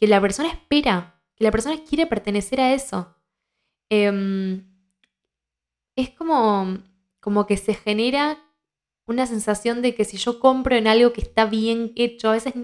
que 0.00 0.06
la 0.06 0.20
persona 0.20 0.48
espera, 0.48 1.22
que 1.36 1.44
la 1.44 1.50
persona 1.50 1.76
quiere 1.84 2.06
pertenecer 2.06 2.60
a 2.60 2.72
eso. 2.72 3.14
Em, 3.90 4.66
es 5.94 6.10
como, 6.10 6.78
como 7.20 7.46
que 7.46 7.58
se 7.58 7.74
genera 7.74 8.38
una 9.06 9.26
sensación 9.26 9.82
de 9.82 9.94
que 9.94 10.06
si 10.06 10.16
yo 10.16 10.40
compro 10.40 10.74
en 10.74 10.86
algo 10.86 11.12
que 11.12 11.20
está 11.20 11.44
bien 11.44 11.92
hecho, 11.96 12.30
a 12.30 12.32
veces 12.32 12.54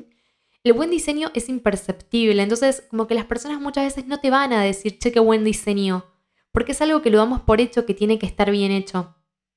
el 0.64 0.72
buen 0.72 0.90
diseño 0.90 1.30
es 1.34 1.48
imperceptible. 1.48 2.42
Entonces, 2.42 2.84
como 2.88 3.06
que 3.06 3.14
las 3.14 3.26
personas 3.26 3.60
muchas 3.60 3.84
veces 3.84 4.06
no 4.06 4.18
te 4.18 4.30
van 4.30 4.52
a 4.52 4.62
decir, 4.62 4.98
che, 4.98 5.12
qué 5.12 5.20
buen 5.20 5.44
diseño. 5.44 6.06
Porque 6.52 6.72
es 6.72 6.80
algo 6.80 7.02
que 7.02 7.10
lo 7.10 7.18
damos 7.18 7.42
por 7.42 7.60
hecho 7.60 7.84
que 7.84 7.94
tiene 7.94 8.18
que 8.18 8.26
estar 8.26 8.50
bien 8.50 8.72
hecho. 8.72 9.14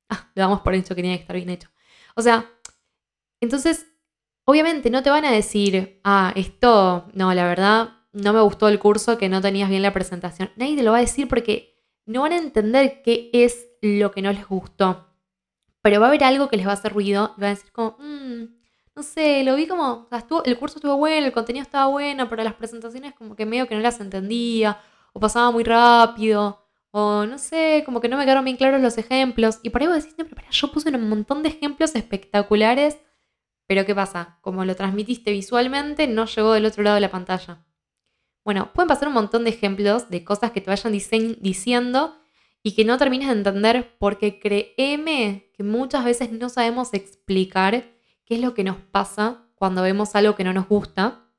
Ah, 0.09 0.31
lo 0.35 0.41
damos 0.41 0.61
por 0.61 0.73
hecho 0.73 0.95
que 0.95 1.01
tiene 1.01 1.17
que 1.17 1.21
estar 1.21 1.35
bien 1.35 1.49
hecho. 1.49 1.69
O 2.15 2.21
sea, 2.21 2.51
entonces, 3.39 3.85
obviamente 4.49 4.89
no 4.89 5.03
te 5.03 5.09
van 5.09 5.25
a 5.25 5.31
decir, 5.31 5.99
ah, 6.03 6.33
esto, 6.35 7.07
no, 7.13 7.33
la 7.33 7.45
verdad, 7.45 7.89
no 8.13 8.33
me 8.33 8.41
gustó 8.41 8.67
el 8.67 8.79
curso, 8.79 9.17
que 9.17 9.29
no 9.29 9.41
tenías 9.41 9.69
bien 9.69 9.81
la 9.81 9.93
presentación. 9.93 10.51
Nadie 10.55 10.75
te 10.75 10.83
lo 10.83 10.91
va 10.91 10.97
a 10.97 11.01
decir 11.01 11.27
porque 11.27 11.75
no 12.05 12.21
van 12.21 12.33
a 12.33 12.38
entender 12.38 13.01
qué 13.03 13.29
es 13.33 13.67
lo 13.81 14.12
que 14.12 14.21
no 14.21 14.31
les 14.31 14.47
gustó 14.47 15.09
pero 15.81 15.99
va 15.99 16.07
a 16.07 16.09
haber 16.09 16.23
algo 16.23 16.49
que 16.49 16.57
les 16.57 16.65
va 16.67 16.71
a 16.71 16.73
hacer 16.73 16.93
ruido 16.93 17.33
y 17.38 17.41
van 17.41 17.51
a 17.51 17.55
decir 17.55 17.71
como, 17.71 17.97
mm, 17.99 18.43
no 18.95 19.03
sé, 19.03 19.43
lo 19.43 19.55
vi 19.55 19.67
como, 19.67 20.07
o 20.07 20.07
sea, 20.09 20.25
el 20.45 20.57
curso 20.57 20.77
estuvo 20.77 20.97
bueno, 20.97 21.25
el 21.25 21.31
contenido 21.31 21.63
estaba 21.63 21.88
bueno, 21.88 22.29
pero 22.29 22.43
las 22.43 22.55
presentaciones 22.55 23.13
como 23.13 23.35
que 23.35 23.45
medio 23.45 23.67
que 23.67 23.75
no 23.75 23.81
las 23.81 23.99
entendía, 23.99 24.79
o 25.13 25.19
pasaba 25.19 25.51
muy 25.51 25.63
rápido, 25.63 26.65
o 26.91 27.25
no 27.25 27.38
sé, 27.38 27.83
como 27.85 28.01
que 28.01 28.09
no 28.09 28.17
me 28.17 28.23
quedaron 28.23 28.45
bien 28.45 28.57
claros 28.57 28.81
los 28.81 28.97
ejemplos. 28.97 29.59
Y 29.63 29.69
por 29.69 29.81
ahí 29.81 29.88
vos 29.88 29.97
decís, 29.97 30.15
no, 30.17 30.25
pero 30.25 30.49
yo 30.49 30.71
puse 30.71 30.89
un 30.89 31.09
montón 31.09 31.43
de 31.43 31.49
ejemplos 31.49 31.95
espectaculares, 31.95 32.97
pero 33.69 33.86
¿qué 33.86 33.93
pasa? 33.93 34.39
Como 34.41 34.65
lo 34.65 34.75
transmitiste 34.75 35.29
visualmente, 35.29 36.08
no 36.08 36.25
llegó 36.25 36.53
del 36.53 36.65
otro 36.65 36.82
lado 36.82 36.95
de 36.95 37.01
la 37.01 37.12
pantalla. 37.12 37.67
Bueno, 38.43 38.73
pueden 38.73 38.88
pasar 38.88 39.10
un 39.10 39.13
montón 39.13 39.43
de 39.43 39.51
ejemplos 39.51 40.10
de 40.10 40.23
cosas 40.23 40.49
que 40.49 40.60
te 40.60 40.71
vayan 40.71 40.91
diciendo 40.91 42.19
y 42.63 42.71
que 42.71 42.84
no 42.84 42.97
termines 42.97 43.27
de 43.27 43.36
entender 43.36 43.95
porque 43.99 44.39
créeme 44.39 45.51
que 45.53 45.62
muchas 45.62 46.03
veces 46.03 46.32
no 46.32 46.49
sabemos 46.49 46.95
explicar 46.95 47.86
qué 48.25 48.34
es 48.34 48.41
lo 48.41 48.55
que 48.55 48.63
nos 48.63 48.77
pasa 48.77 49.45
cuando 49.53 49.84
vemos 49.84 50.15
algo 50.15 50.36
que 50.36 50.43
no 50.43 50.51
nos 50.51 50.67
gusta, 50.67 51.29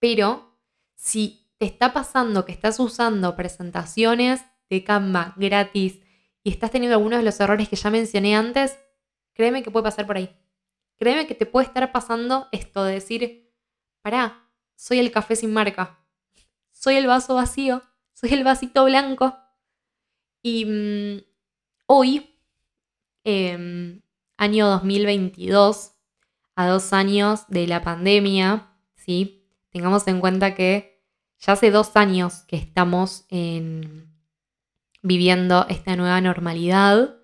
pero 0.00 0.58
si 0.96 1.54
te 1.58 1.66
está 1.66 1.92
pasando 1.92 2.46
que 2.46 2.52
estás 2.52 2.80
usando 2.80 3.36
presentaciones 3.36 4.40
de 4.68 4.82
Canva 4.82 5.34
gratis 5.36 6.00
y 6.42 6.50
estás 6.50 6.72
teniendo 6.72 6.96
algunos 6.96 7.20
de 7.20 7.24
los 7.26 7.38
errores 7.38 7.68
que 7.68 7.76
ya 7.76 7.90
mencioné 7.90 8.34
antes, 8.34 8.76
créeme 9.34 9.62
que 9.62 9.70
puede 9.70 9.84
pasar 9.84 10.08
por 10.08 10.16
ahí. 10.16 10.39
Créeme 11.00 11.26
que 11.26 11.34
te 11.34 11.46
puede 11.46 11.66
estar 11.66 11.90
pasando 11.92 12.46
esto 12.52 12.84
de 12.84 12.92
decir, 12.92 13.50
pará, 14.02 14.46
soy 14.76 14.98
el 14.98 15.10
café 15.10 15.34
sin 15.34 15.50
marca, 15.50 15.98
soy 16.72 16.96
el 16.96 17.06
vaso 17.06 17.34
vacío, 17.36 17.82
soy 18.12 18.34
el 18.34 18.44
vasito 18.44 18.84
blanco, 18.84 19.34
y 20.42 20.66
mm, 20.66 21.22
hoy, 21.86 22.38
em, 23.24 24.02
año 24.36 24.66
2022, 24.66 25.92
a 26.54 26.66
dos 26.66 26.92
años 26.92 27.46
de 27.48 27.66
la 27.66 27.80
pandemia, 27.80 28.70
¿sí? 28.94 29.48
tengamos 29.70 30.06
en 30.06 30.20
cuenta 30.20 30.54
que 30.54 31.02
ya 31.38 31.54
hace 31.54 31.70
dos 31.70 31.96
años 31.96 32.42
que 32.46 32.56
estamos 32.56 33.24
viviendo 35.00 35.66
esta 35.70 35.96
nueva 35.96 36.20
normalidad 36.20 37.19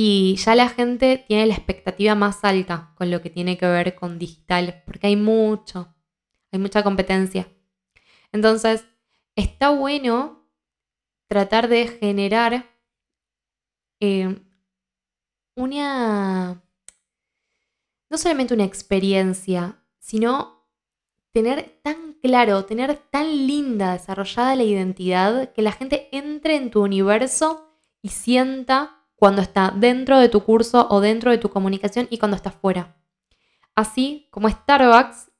y 0.00 0.36
ya 0.36 0.54
la 0.54 0.68
gente 0.68 1.24
tiene 1.26 1.46
la 1.46 1.54
expectativa 1.54 2.14
más 2.14 2.44
alta 2.44 2.92
con 2.94 3.10
lo 3.10 3.20
que 3.20 3.30
tiene 3.30 3.58
que 3.58 3.66
ver 3.66 3.96
con 3.96 4.16
digital, 4.16 4.84
porque 4.86 5.08
hay 5.08 5.16
mucho, 5.16 5.92
hay 6.52 6.60
mucha 6.60 6.84
competencia. 6.84 7.48
Entonces, 8.30 8.86
está 9.34 9.70
bueno 9.70 10.48
tratar 11.26 11.66
de 11.66 11.88
generar 11.88 12.64
eh, 13.98 14.40
una, 15.56 16.62
no 18.08 18.18
solamente 18.18 18.54
una 18.54 18.66
experiencia, 18.66 19.82
sino 19.98 20.64
tener 21.32 21.80
tan 21.82 22.12
claro, 22.22 22.64
tener 22.66 22.98
tan 23.10 23.48
linda, 23.48 23.94
desarrollada 23.94 24.54
la 24.54 24.62
identidad, 24.62 25.52
que 25.52 25.62
la 25.62 25.72
gente 25.72 26.08
entre 26.16 26.54
en 26.54 26.70
tu 26.70 26.84
universo 26.84 27.74
y 28.00 28.10
sienta 28.10 28.97
cuando 29.18 29.42
está 29.42 29.72
dentro 29.74 30.18
de 30.18 30.28
tu 30.28 30.44
curso 30.44 30.86
o 30.90 31.00
dentro 31.00 31.32
de 31.32 31.38
tu 31.38 31.50
comunicación 31.50 32.06
y 32.08 32.18
cuando 32.18 32.36
está 32.36 32.52
fuera. 32.52 32.96
Así 33.74 34.28
como 34.30 34.48
Starbucks 34.48 35.32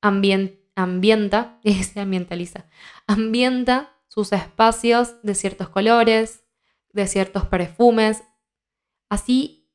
ambienta, 0.00 1.58
se 1.64 2.00
ambientaliza, 2.00 2.66
ambienta 3.08 3.92
sus 4.06 4.32
espacios 4.32 5.20
de 5.22 5.34
ciertos 5.34 5.68
colores, 5.68 6.44
de 6.92 7.08
ciertos 7.08 7.44
perfumes. 7.46 8.22
Así 9.08 9.68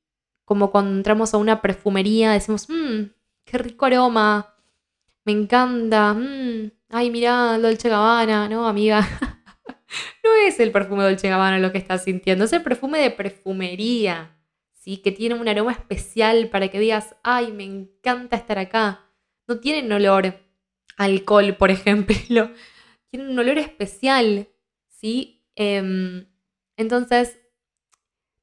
como 0.45 0.71
cuando 0.71 0.91
entramos 0.91 1.33
a 1.33 1.37
una 1.37 1.61
perfumería 1.61 2.31
decimos, 2.31 2.69
mmm, 2.69 3.11
qué 3.43 3.57
rico 3.57 3.85
aroma, 3.85 4.55
me 5.25 5.33
encanta, 5.33 6.13
mmm, 6.13 6.71
ay, 6.89 7.09
mira, 7.09 7.59
Dolce 7.59 7.89
Gabbana, 7.89 8.47
¿no, 8.47 8.65
amiga? 8.65 9.05
no 10.23 10.33
es 10.47 10.59
el 10.59 10.71
perfume 10.71 11.03
Dolce 11.03 11.29
Gabbana 11.29 11.59
lo 11.59 11.71
que 11.71 11.77
estás 11.77 12.03
sintiendo, 12.03 12.45
es 12.45 12.53
el 12.53 12.63
perfume 12.63 12.99
de 12.99 13.11
perfumería, 13.11 14.37
¿sí? 14.73 14.97
Que 14.97 15.11
tiene 15.11 15.35
un 15.35 15.47
aroma 15.47 15.71
especial 15.71 16.49
para 16.49 16.69
que 16.69 16.79
digas, 16.79 17.15
ay, 17.23 17.51
me 17.51 17.63
encanta 17.63 18.35
estar 18.35 18.59
acá. 18.59 19.05
No 19.47 19.59
tienen 19.59 19.91
olor 19.91 20.39
alcohol, 20.97 21.55
por 21.57 21.71
ejemplo. 21.71 22.51
Tienen 23.09 23.29
un 23.29 23.39
olor 23.39 23.57
especial, 23.57 24.47
¿sí? 24.89 25.45
Em, 25.55 26.27
entonces, 26.77 27.39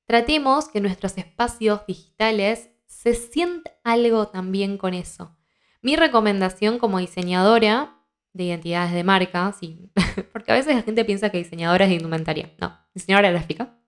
tratemos 0.06 0.68
que 0.68 0.80
nuestros 0.80 1.16
espacios 1.18 1.86
digitales 1.86 2.70
se 2.86 3.14
sientan 3.14 3.72
algo 3.84 4.28
también 4.28 4.78
con 4.78 4.94
eso. 4.94 5.36
Mi 5.80 5.96
recomendación 5.96 6.78
como 6.78 6.98
diseñadora 6.98 7.97
de 8.32 8.44
identidades 8.44 8.92
de 8.92 9.04
marca, 9.04 9.52
sí, 9.58 9.90
porque 10.32 10.52
a 10.52 10.54
veces 10.54 10.74
la 10.74 10.82
gente 10.82 11.04
piensa 11.04 11.30
que 11.30 11.38
diseñadora 11.38 11.84
es 11.84 11.90
de 11.90 11.96
indumentaria, 11.96 12.54
no, 12.60 12.76
diseñadora 12.94 13.30
gráfica. 13.30 13.78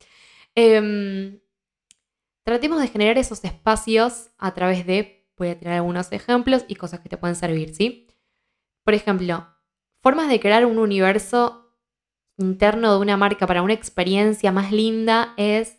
Em, 0.55 1.41
tratemos 2.45 2.81
de 2.81 2.89
generar 2.89 3.19
esos 3.19 3.45
espacios 3.45 4.31
a 4.39 4.53
través 4.55 4.87
de, 4.87 5.29
voy 5.37 5.49
a 5.49 5.59
tirar 5.59 5.75
algunos 5.75 6.11
ejemplos 6.13 6.65
y 6.69 6.75
cosas 6.75 7.01
que 7.01 7.09
te 7.09 7.17
pueden 7.17 7.37
servir, 7.37 7.75
¿sí? 7.75 8.09
Por 8.85 8.95
ejemplo, 8.95 9.47
formas 10.03 10.29
de 10.29 10.41
crear 10.41 10.67
un 10.67 10.79
universo 10.79 11.77
interno 12.39 12.93
de 12.93 13.01
una 13.01 13.17
marca 13.17 13.47
para 13.47 13.63
una 13.63 13.75
experiencia 13.75 14.51
más 14.51 14.73
linda 14.73 15.35
es 15.37 15.77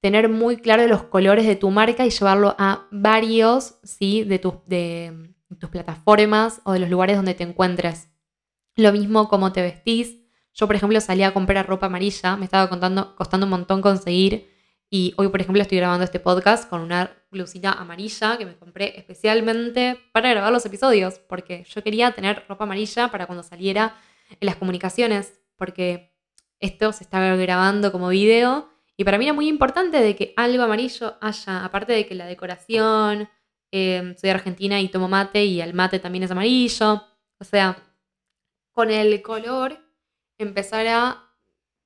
tener 0.00 0.28
muy 0.28 0.58
claro 0.58 0.86
los 0.86 1.02
colores 1.04 1.46
de 1.46 1.56
tu 1.56 1.70
marca 1.70 2.06
y 2.06 2.10
llevarlo 2.10 2.54
a 2.58 2.86
varios, 2.90 3.78
¿sí? 3.82 4.24
De, 4.24 4.38
tus 4.38 4.54
de 4.66 5.34
tus 5.58 5.70
plataformas 5.70 6.60
o 6.64 6.72
de 6.72 6.80
los 6.80 6.90
lugares 6.90 7.16
donde 7.16 7.34
te 7.34 7.44
encuentres. 7.44 8.08
Lo 8.76 8.92
mismo 8.92 9.28
como 9.28 9.52
te 9.52 9.62
vestís. 9.62 10.16
Yo, 10.54 10.66
por 10.66 10.76
ejemplo, 10.76 11.00
salí 11.00 11.22
a 11.22 11.32
comprar 11.32 11.66
ropa 11.66 11.86
amarilla, 11.86 12.36
me 12.36 12.44
estaba 12.44 12.68
contando, 12.68 13.14
costando 13.16 13.46
un 13.46 13.50
montón 13.50 13.80
conseguir. 13.80 14.50
Y 14.90 15.14
hoy, 15.16 15.28
por 15.28 15.40
ejemplo, 15.40 15.62
estoy 15.62 15.78
grabando 15.78 16.04
este 16.04 16.20
podcast 16.20 16.68
con 16.68 16.80
una 16.80 17.10
blusita 17.30 17.72
amarilla 17.72 18.38
que 18.38 18.46
me 18.46 18.56
compré 18.56 18.98
especialmente 18.98 20.00
para 20.12 20.30
grabar 20.30 20.52
los 20.52 20.64
episodios, 20.64 21.18
porque 21.18 21.64
yo 21.68 21.82
quería 21.82 22.12
tener 22.12 22.44
ropa 22.48 22.64
amarilla 22.64 23.08
para 23.08 23.26
cuando 23.26 23.42
saliera 23.42 23.96
en 24.30 24.46
las 24.46 24.56
comunicaciones, 24.56 25.40
porque 25.56 26.16
esto 26.58 26.92
se 26.92 27.04
está 27.04 27.36
grabando 27.36 27.92
como 27.92 28.08
video 28.08 28.68
y 29.00 29.04
para 29.04 29.16
mí 29.16 29.26
era 29.26 29.32
muy 29.32 29.46
importante 29.46 30.00
de 30.00 30.16
que 30.16 30.34
algo 30.36 30.64
amarillo 30.64 31.14
haya, 31.20 31.64
aparte 31.64 31.92
de 31.92 32.04
que 32.04 32.16
la 32.16 32.26
decoración, 32.26 33.28
Em, 33.70 34.16
soy 34.16 34.30
argentina 34.30 34.80
y 34.80 34.88
tomo 34.88 35.08
mate 35.08 35.44
y 35.44 35.60
el 35.60 35.74
mate 35.74 35.98
también 35.98 36.24
es 36.24 36.30
amarillo. 36.30 37.02
O 37.38 37.44
sea, 37.44 37.76
con 38.72 38.90
el 38.90 39.20
color 39.22 39.78
empezar 40.38 40.86
a 40.86 41.24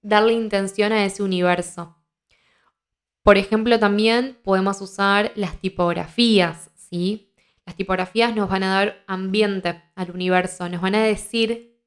darle 0.02 0.32
intención 0.32 0.92
a 0.92 1.04
ese 1.04 1.22
universo. 1.22 1.96
Por 3.22 3.38
ejemplo, 3.38 3.78
también 3.78 4.38
podemos 4.42 4.80
usar 4.80 5.32
las 5.36 5.60
tipografías, 5.60 6.70
¿sí? 6.74 7.32
Las 7.64 7.76
tipografías 7.76 8.34
nos 8.34 8.48
van 8.48 8.64
a 8.64 8.74
dar 8.74 9.04
ambiente 9.06 9.80
al 9.94 10.10
universo, 10.10 10.68
nos 10.68 10.80
van 10.80 10.96
a 10.96 11.04
decir 11.04 11.80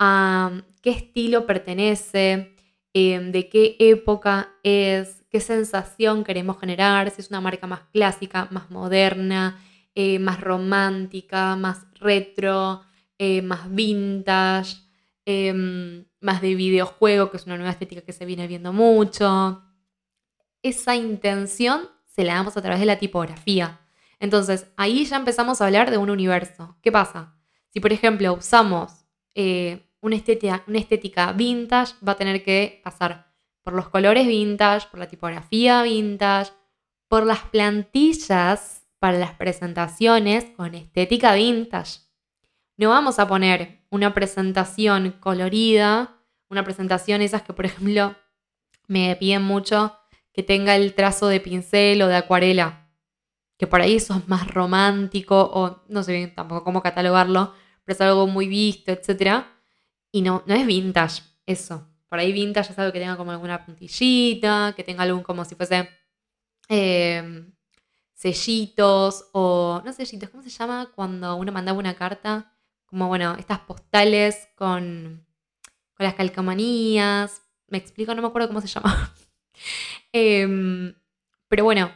a 0.00 0.62
qué 0.82 0.90
estilo 0.90 1.46
pertenece, 1.46 2.55
em, 2.98 3.30
de 3.30 3.50
qué 3.50 3.76
época 3.78 4.54
es, 4.62 5.22
qué 5.28 5.38
sensación 5.38 6.24
queremos 6.24 6.58
generar, 6.58 7.10
si 7.10 7.20
es 7.20 7.28
una 7.28 7.42
marca 7.42 7.66
más 7.66 7.80
clásica, 7.92 8.48
más 8.50 8.70
moderna, 8.70 9.60
eh, 9.94 10.18
más 10.18 10.40
romántica, 10.40 11.56
más 11.56 11.84
retro, 12.00 12.80
eh, 13.18 13.42
más 13.42 13.70
vintage, 13.70 14.78
em, 15.26 16.06
más 16.22 16.40
de 16.40 16.54
videojuego, 16.54 17.30
que 17.30 17.36
es 17.36 17.44
una 17.44 17.58
nueva 17.58 17.72
estética 17.72 18.00
que 18.00 18.14
se 18.14 18.24
viene 18.24 18.46
viendo 18.46 18.72
mucho. 18.72 19.62
Esa 20.62 20.96
intención 20.96 21.90
se 22.06 22.24
la 22.24 22.36
damos 22.36 22.56
a 22.56 22.62
través 22.62 22.80
de 22.80 22.86
la 22.86 22.98
tipografía. 22.98 23.78
Entonces, 24.20 24.68
ahí 24.78 25.04
ya 25.04 25.16
empezamos 25.16 25.60
a 25.60 25.66
hablar 25.66 25.90
de 25.90 25.98
un 25.98 26.08
universo. 26.08 26.78
¿Qué 26.80 26.90
pasa? 26.90 27.36
Si, 27.68 27.78
por 27.78 27.92
ejemplo, 27.92 28.32
usamos 28.32 29.04
eh, 29.34 29.85
una, 30.00 30.16
estética, 30.16 30.64
una 30.66 30.78
estética 30.78 31.32
vintage, 31.32 31.94
va 32.06 32.12
a 32.12 32.16
tener 32.16 32.42
que 32.42 32.80
pasar 32.84 33.32
por 33.62 33.74
los 33.74 33.88
colores 33.88 34.26
vintage, 34.26 34.88
por 34.88 35.00
la 35.00 35.08
tipografía 35.08 35.82
vintage, 35.82 36.52
por 37.08 37.26
las 37.26 37.40
plantillas 37.40 38.86
para 38.98 39.18
las 39.18 39.32
presentaciones 39.32 40.44
con 40.56 40.74
estética 40.74 41.34
vintage. 41.34 42.00
No 42.76 42.90
vamos 42.90 43.18
a 43.18 43.26
poner 43.26 43.84
una 43.90 44.14
presentación 44.14 45.12
colorida, 45.20 46.16
una 46.48 46.64
presentación 46.64 47.22
esas 47.22 47.42
que 47.42 47.52
por 47.52 47.66
ejemplo 47.66 48.14
me 48.86 49.16
piden 49.16 49.42
mucho 49.42 49.96
que 50.32 50.42
tenga 50.42 50.76
el 50.76 50.94
trazo 50.94 51.28
de 51.28 51.40
pincel 51.40 52.02
o 52.02 52.08
de 52.08 52.16
acuarela, 52.16 52.90
que 53.56 53.66
por 53.66 53.80
ahí 53.80 53.96
eso 53.96 54.14
es 54.14 54.28
más 54.28 54.46
romántico 54.48 55.50
o 55.52 55.82
no 55.88 56.02
sé 56.02 56.12
bien 56.12 56.34
tampoco 56.34 56.62
cómo 56.62 56.82
catalogarlo, 56.82 57.54
pero 57.84 57.94
es 57.94 58.00
algo 58.00 58.26
muy 58.26 58.46
visto, 58.46 58.92
etc. 58.92 59.44
Y 60.16 60.22
no, 60.22 60.42
no 60.46 60.54
es 60.54 60.66
vintage 60.66 61.22
eso. 61.44 61.86
Por 62.08 62.18
ahí 62.18 62.32
vintage 62.32 62.72
es 62.72 62.78
algo 62.78 62.90
que 62.90 63.00
tenga 63.00 63.18
como 63.18 63.32
alguna 63.32 63.66
puntillita, 63.66 64.72
que 64.74 64.82
tenga 64.82 65.02
algún 65.02 65.22
como 65.22 65.44
si 65.44 65.54
fuese 65.56 65.90
em, 66.70 67.52
sellitos 68.14 69.28
o, 69.32 69.82
no 69.84 69.92
sellitos, 69.92 70.30
¿cómo 70.30 70.42
se 70.42 70.48
llama? 70.48 70.90
Cuando 70.94 71.36
uno 71.36 71.52
mandaba 71.52 71.78
una 71.78 71.96
carta, 71.96 72.50
como 72.86 73.08
bueno, 73.08 73.36
estas 73.38 73.58
postales 73.58 74.48
con, 74.54 75.26
con 75.92 76.04
las 76.04 76.14
calcomanías. 76.14 77.42
Me 77.68 77.76
explico, 77.76 78.14
no 78.14 78.22
me 78.22 78.28
acuerdo 78.28 78.48
cómo 78.48 78.62
se 78.62 78.68
llama. 78.68 79.14
Em, 80.12 80.94
pero 81.48 81.64
bueno, 81.64 81.90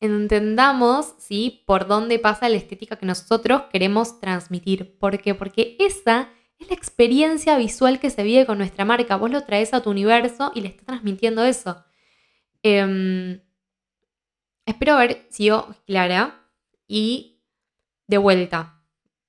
entendamos, 0.00 1.14
¿sí? 1.16 1.64
Por 1.66 1.86
dónde 1.86 2.18
pasa 2.18 2.50
la 2.50 2.56
estética 2.58 2.96
que 2.96 3.06
nosotros 3.06 3.62
queremos 3.72 4.20
transmitir. 4.20 4.98
¿Por 4.98 5.18
qué? 5.18 5.34
Porque 5.34 5.76
esa 5.78 6.28
es 6.58 6.68
la 6.68 6.74
experiencia 6.74 7.56
visual 7.56 8.00
que 8.00 8.10
se 8.10 8.22
vive 8.22 8.46
con 8.46 8.58
nuestra 8.58 8.84
marca. 8.84 9.16
Vos 9.16 9.30
lo 9.30 9.44
traes 9.44 9.74
a 9.74 9.82
tu 9.82 9.90
universo 9.90 10.52
y 10.54 10.60
le 10.60 10.68
estás 10.68 10.86
transmitiendo 10.86 11.44
eso. 11.44 11.84
Em, 12.62 13.40
espero 14.66 14.94
haber 14.94 15.26
sido 15.30 15.74
clara 15.86 16.48
y 16.86 17.40
de 18.06 18.18
vuelta, 18.18 18.80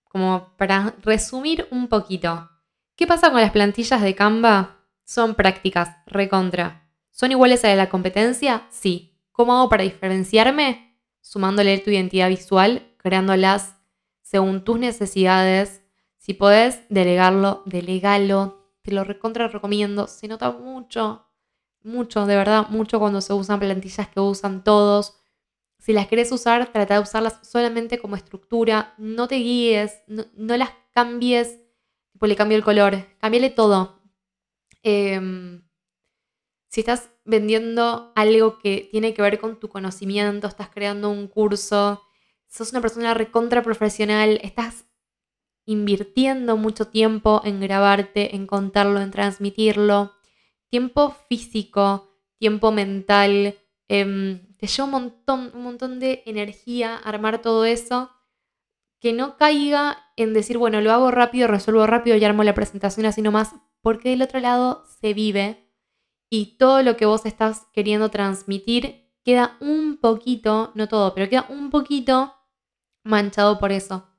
como 0.06 0.54
para 0.58 0.96
resumir 1.02 1.68
un 1.72 1.88
poquito. 1.88 2.50
¿Qué 2.96 3.06
pasa 3.06 3.32
con 3.32 3.42
las 3.42 3.52
plantillas 3.52 4.02
de 4.02 4.16
Canva? 4.16 4.78
Son 5.06 5.36
prácticas, 5.36 5.98
recontra. 6.06 6.90
¿Son 7.12 7.32
iguales 7.32 7.64
a 7.66 7.76
la 7.76 7.90
competencia? 7.90 8.68
Sí. 8.70 9.18
¿Cómo 9.32 9.56
hago 9.56 9.70
para 9.70 9.84
diferenciarme? 9.84 10.98
Sumándole 11.22 11.78
tu 11.80 11.92
identidad 11.92 12.30
visual, 12.30 12.94
creándolas 12.98 13.76
según 14.22 14.64
tus 14.64 14.80
necesidades, 14.80 15.79
si 16.30 16.36
podés 16.36 16.82
delegarlo, 16.90 17.64
delegalo. 17.66 18.70
Te 18.84 18.92
lo 18.92 19.04
recontra 19.04 19.48
recomiendo. 19.48 20.06
Se 20.06 20.28
nota 20.28 20.52
mucho, 20.52 21.26
mucho, 21.82 22.28
de 22.28 22.36
verdad, 22.36 22.68
mucho 22.70 23.00
cuando 23.00 23.20
se 23.20 23.34
usan 23.34 23.60
plantillas 23.60 24.10
que 24.10 24.20
usan 24.20 24.64
todos. 24.64 25.16
Si 25.80 25.92
las 25.92 26.06
querés 26.06 26.32
usar, 26.32 26.72
trata 26.72 26.94
de 26.94 27.00
usarlas 27.00 27.40
solamente 27.42 27.98
como 27.98 28.16
estructura. 28.16 28.94
No 29.00 29.28
te 29.28 29.38
guíes, 29.38 30.04
no, 30.06 30.56
las 30.56 30.70
cambies. 30.92 31.58
Pues 32.20 32.30
le 32.30 32.36
cambio 32.36 32.58
el 32.58 32.64
color, 32.64 33.08
cámbiale 33.18 33.50
todo. 33.50 34.00
Em, 34.84 35.64
si 36.68 36.82
estás 36.82 37.10
vendiendo 37.26 38.14
algo 38.16 38.60
que 38.60 38.88
tiene 38.92 39.16
que 39.16 39.24
ver 39.24 39.40
con 39.40 39.60
tu 39.60 39.68
conocimiento, 39.68 40.46
estás 40.46 40.70
creando 40.70 41.10
un 41.10 41.28
curso, 41.28 42.04
sos 42.46 42.70
una 42.72 42.82
persona 42.82 43.16
recontra 43.16 43.64
profesional, 43.64 44.40
estás 44.44 44.86
invirtiendo 45.70 46.58
mucho 46.58 46.88
tiempo 46.88 47.42
en 47.46 47.60
grabarte, 47.60 48.36
en 48.36 48.48
contarlo, 48.48 49.00
en 49.02 49.12
transmitirlo, 49.12 50.14
tiempo 50.68 51.16
físico, 51.30 52.10
tiempo 52.40 52.72
mental, 52.72 53.56
em, 53.88 54.56
te 54.58 54.66
lleva 54.66 54.86
un 54.86 54.92
montón, 54.92 55.52
un 55.54 55.62
montón 55.62 56.00
de 56.00 56.24
energía 56.26 56.96
armar 56.96 57.44
todo 57.44 57.66
eso, 57.66 58.10
que 59.00 59.14
no 59.14 59.38
caiga 59.38 60.00
en 60.18 60.34
decir, 60.34 60.58
bueno, 60.58 60.82
lo 60.82 60.92
hago 60.92 61.12
rápido, 61.12 61.48
resuelvo 61.48 61.86
rápido 61.86 62.18
y 62.18 62.26
armo 62.26 62.44
la 62.44 62.56
presentación 62.56 63.06
así 63.06 63.22
nomás, 63.22 63.54
porque 63.82 64.10
del 64.10 64.24
otro 64.24 64.40
lado 64.40 64.86
se 65.00 65.14
vive 65.14 65.72
y 66.32 66.58
todo 66.58 66.82
lo 66.82 66.98
que 66.98 67.06
vos 67.06 67.28
estás 67.28 67.68
queriendo 67.74 68.10
transmitir 68.10 69.14
queda 69.24 69.56
un 69.62 69.98
poquito, 69.98 70.72
no 70.74 70.88
todo, 70.88 71.14
pero 71.14 71.30
queda 71.30 71.46
un 71.50 71.70
poquito 71.70 72.34
manchado 73.04 73.60
por 73.60 73.72
eso. 73.72 74.10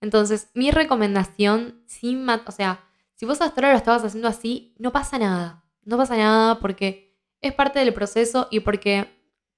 Entonces, 0.00 0.50
mi 0.54 0.70
recomendación, 0.70 1.82
sin 1.86 2.28
o 2.28 2.52
sea, 2.52 2.84
si 3.14 3.26
vos 3.26 3.40
hasta 3.40 3.60
ahora 3.60 3.72
lo 3.72 3.78
estabas 3.78 4.04
haciendo 4.04 4.28
así, 4.28 4.74
no 4.78 4.92
pasa 4.92 5.18
nada. 5.18 5.64
No 5.82 5.96
pasa 5.96 6.16
nada 6.16 6.58
porque 6.58 7.18
es 7.40 7.52
parte 7.52 7.78
del 7.78 7.92
proceso 7.92 8.48
y 8.50 8.60
porque 8.60 9.08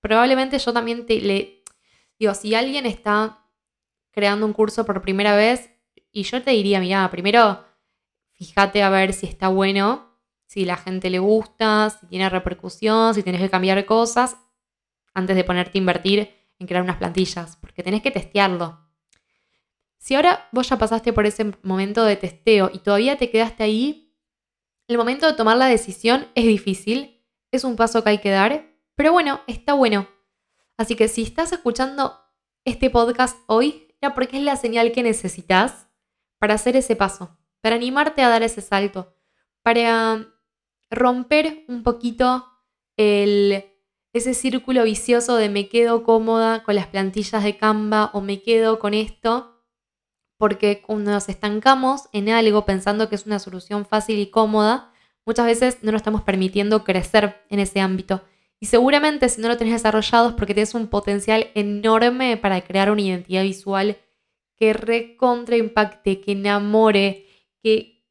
probablemente 0.00 0.58
yo 0.58 0.72
también 0.72 1.06
te 1.06 1.20
le 1.20 1.62
digo, 2.18 2.34
si 2.34 2.54
alguien 2.54 2.86
está 2.86 3.46
creando 4.10 4.46
un 4.46 4.52
curso 4.52 4.84
por 4.84 5.00
primera 5.02 5.36
vez 5.36 5.70
y 6.10 6.24
yo 6.24 6.42
te 6.42 6.50
diría, 6.52 6.80
mira, 6.80 7.08
primero 7.10 7.64
fíjate 8.32 8.82
a 8.82 8.90
ver 8.90 9.12
si 9.12 9.26
está 9.26 9.48
bueno, 9.48 10.18
si 10.46 10.64
la 10.64 10.76
gente 10.76 11.08
le 11.08 11.18
gusta, 11.18 11.90
si 11.90 12.06
tiene 12.06 12.28
repercusión, 12.28 13.14
si 13.14 13.22
tienes 13.22 13.40
que 13.40 13.50
cambiar 13.50 13.84
cosas 13.86 14.36
antes 15.14 15.36
de 15.36 15.44
ponerte 15.44 15.78
a 15.78 15.80
invertir 15.80 16.34
en 16.58 16.66
crear 16.66 16.82
unas 16.82 16.96
plantillas, 16.96 17.56
porque 17.56 17.82
tenés 17.82 18.02
que 18.02 18.10
testearlo. 18.10 18.81
Si 20.02 20.16
ahora 20.16 20.48
vos 20.50 20.68
ya 20.68 20.78
pasaste 20.78 21.12
por 21.12 21.26
ese 21.26 21.52
momento 21.62 22.02
de 22.02 22.16
testeo 22.16 22.72
y 22.74 22.80
todavía 22.80 23.18
te 23.18 23.30
quedaste 23.30 23.62
ahí, 23.62 24.18
el 24.88 24.98
momento 24.98 25.28
de 25.28 25.34
tomar 25.34 25.56
la 25.56 25.66
decisión 25.66 26.26
es 26.34 26.44
difícil, 26.44 27.24
es 27.52 27.62
un 27.62 27.76
paso 27.76 28.02
que 28.02 28.10
hay 28.10 28.18
que 28.18 28.30
dar, 28.30 28.66
pero 28.96 29.12
bueno, 29.12 29.42
está 29.46 29.74
bueno. 29.74 30.08
Así 30.76 30.96
que 30.96 31.06
si 31.06 31.22
estás 31.22 31.52
escuchando 31.52 32.18
este 32.64 32.90
podcast 32.90 33.38
hoy, 33.46 33.94
era 34.00 34.12
porque 34.12 34.38
es 34.38 34.42
la 34.42 34.56
señal 34.56 34.90
que 34.90 35.04
necesitas 35.04 35.86
para 36.40 36.54
hacer 36.54 36.74
ese 36.74 36.96
paso, 36.96 37.38
para 37.60 37.76
animarte 37.76 38.22
a 38.22 38.28
dar 38.28 38.42
ese 38.42 38.60
salto, 38.60 39.14
para 39.62 40.26
romper 40.90 41.64
un 41.68 41.84
poquito 41.84 42.48
ese 42.96 44.34
círculo 44.34 44.82
vicioso 44.82 45.36
de 45.36 45.48
me 45.48 45.68
quedo 45.68 46.02
cómoda 46.02 46.64
con 46.64 46.74
las 46.74 46.88
plantillas 46.88 47.44
de 47.44 47.56
Canva 47.56 48.10
o 48.14 48.20
me 48.20 48.42
quedo 48.42 48.80
con 48.80 48.94
esto 48.94 49.51
porque 50.42 50.82
cuando 50.82 51.12
nos 51.12 51.28
estancamos 51.28 52.08
en 52.12 52.28
algo 52.28 52.64
pensando 52.64 53.08
que 53.08 53.14
es 53.14 53.26
una 53.26 53.38
solución 53.38 53.86
fácil 53.86 54.18
y 54.18 54.26
cómoda, 54.26 54.92
muchas 55.24 55.46
veces 55.46 55.78
no 55.82 55.92
nos 55.92 56.00
estamos 56.00 56.22
permitiendo 56.22 56.82
crecer 56.82 57.44
en 57.48 57.60
ese 57.60 57.78
ámbito. 57.78 58.24
Y 58.58 58.66
seguramente 58.66 59.28
si 59.28 59.40
no 59.40 59.46
lo 59.46 59.56
tenés 59.56 59.74
desarrollado 59.74 60.30
es 60.30 60.34
porque 60.34 60.52
tienes 60.52 60.74
un 60.74 60.88
potencial 60.88 61.46
enorme 61.54 62.36
para 62.38 62.60
crear 62.60 62.90
una 62.90 63.02
identidad 63.02 63.44
visual 63.44 63.98
que 64.56 64.72
recontra 64.72 65.56
impacte, 65.56 66.20
que 66.20 66.32
enamore, 66.32 67.24
que 67.62 68.04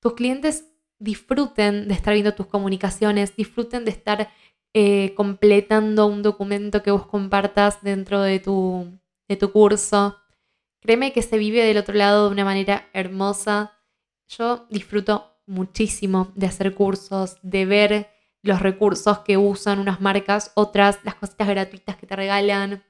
tus 0.00 0.14
clientes 0.14 0.64
disfruten 0.98 1.86
de 1.86 1.94
estar 1.94 2.14
viendo 2.14 2.34
tus 2.34 2.46
comunicaciones, 2.46 3.36
disfruten 3.36 3.84
de 3.84 3.92
estar 3.92 4.28
eh, 4.74 5.14
completando 5.14 6.06
un 6.06 6.24
documento 6.24 6.82
que 6.82 6.90
vos 6.90 7.06
compartas 7.06 7.80
dentro 7.80 8.22
de 8.22 8.40
tu, 8.40 8.88
de 9.28 9.36
tu 9.36 9.52
curso. 9.52 10.19
Créeme 10.80 11.12
que 11.12 11.22
se 11.22 11.38
vive 11.38 11.64
del 11.64 11.76
otro 11.76 11.94
lado 11.94 12.26
de 12.26 12.32
una 12.32 12.44
manera 12.44 12.88
hermosa. 12.92 13.72
Yo 14.28 14.66
disfruto 14.70 15.30
muchísimo 15.46 16.32
de 16.34 16.46
hacer 16.46 16.74
cursos, 16.74 17.36
de 17.42 17.66
ver 17.66 18.10
los 18.42 18.60
recursos 18.60 19.18
que 19.20 19.36
usan 19.36 19.78
unas 19.78 20.00
marcas, 20.00 20.52
otras, 20.54 20.98
las 21.04 21.16
cositas 21.16 21.48
gratuitas 21.48 21.96
que 21.96 22.06
te 22.06 22.16
regalan. 22.16 22.82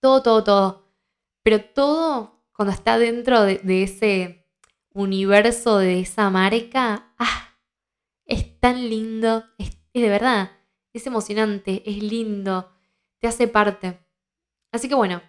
Todo, 0.00 0.22
todo, 0.22 0.44
todo. 0.44 0.90
Pero 1.42 1.62
todo 1.62 2.44
cuando 2.52 2.72
está 2.72 2.98
dentro 2.98 3.42
de, 3.42 3.82
ese 3.82 4.46
universo 4.92 5.78
de 5.78 6.00
esa 6.00 6.30
marca, 6.30 7.14
¡ah! 7.18 7.56
Es 8.24 8.60
tan 8.60 8.88
lindo, 8.88 9.44
es 9.58 9.76
de 9.92 10.08
verdad, 10.08 10.52
es 10.92 11.06
emocionante, 11.06 11.82
es 11.84 12.02
lindo, 12.02 12.70
te 13.18 13.26
hace 13.26 13.48
parte. 13.48 13.98
Así 14.72 14.88
que 14.88 14.94
bueno, 14.94 15.20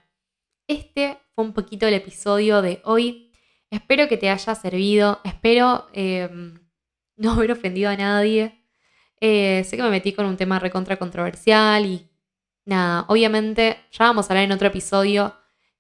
este 0.72 1.18
fue 1.36 1.44
un 1.44 1.54
poquito 1.54 1.88
el 1.88 1.94
episodio 1.94 2.62
de 2.62 2.82
hoy. 2.86 3.32
Espero 3.70 4.08
que 4.08 4.18
te 4.18 4.30
haya 4.30 4.56
servido. 4.56 5.20
Espero 5.24 5.88
em, 5.94 6.60
no 7.18 7.32
haber 7.34 7.52
ofendido 7.52 7.90
a 7.90 7.98
nadie. 7.98 8.64
Eh, 9.20 9.64
sé 9.66 9.78
que 9.78 9.84
me 9.84 9.90
metí 9.90 10.14
con 10.14 10.26
un 10.26 10.38
tema 10.38 10.60
recontra 10.60 10.98
controversial 10.98 11.86
y 11.86 12.10
nada, 12.66 13.06
obviamente 13.08 13.78
ya 13.92 14.06
vamos 14.06 14.26
a 14.26 14.34
hablar 14.34 14.46
en 14.46 14.52
otro 14.52 14.68
episodio 14.70 15.36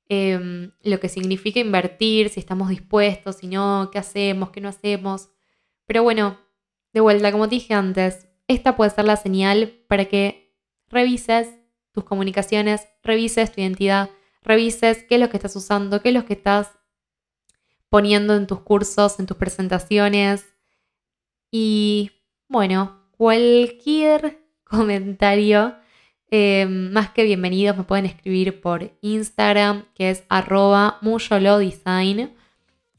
em, 0.09 0.71
lo 0.81 0.99
que 0.99 1.09
significa 1.09 1.59
invertir, 1.59 2.29
si 2.29 2.39
estamos 2.39 2.69
dispuestos, 2.69 3.37
si 3.37 3.47
no, 3.47 3.89
qué 3.91 3.97
hacemos, 3.97 4.51
qué 4.51 4.61
no 4.61 4.69
hacemos. 4.69 5.29
Pero 5.85 6.03
bueno, 6.03 6.37
de 6.93 6.99
vuelta, 6.99 7.31
como 7.31 7.47
te 7.47 7.55
dije 7.55 7.73
antes, 7.73 8.27
esta 8.47 8.75
puede 8.75 8.91
ser 8.91 9.05
la 9.05 9.15
señal 9.15 9.73
para 9.87 10.05
que 10.05 10.53
revises 10.89 11.49
tus 11.93 12.03
comunicaciones, 12.03 12.87
revises 13.03 13.51
tu 13.51 13.61
identidad 13.61 14.09
revises 14.41 15.03
qué 15.03 15.15
es 15.15 15.21
lo 15.21 15.29
que 15.29 15.37
estás 15.37 15.55
usando, 15.55 16.01
qué 16.01 16.09
es 16.09 16.15
lo 16.15 16.25
que 16.25 16.33
estás 16.33 16.71
poniendo 17.89 18.35
en 18.35 18.47
tus 18.47 18.61
cursos, 18.61 19.19
en 19.19 19.25
tus 19.25 19.37
presentaciones. 19.37 20.45
Y 21.51 22.11
bueno, 22.47 23.05
cualquier 23.17 24.39
comentario, 24.63 25.75
eh, 26.29 26.65
más 26.65 27.09
que 27.09 27.23
bienvenidos, 27.23 27.77
me 27.77 27.83
pueden 27.83 28.05
escribir 28.05 28.61
por 28.61 28.91
Instagram, 29.01 29.85
que 29.93 30.09
es 30.09 30.23
arroba. 30.29 30.99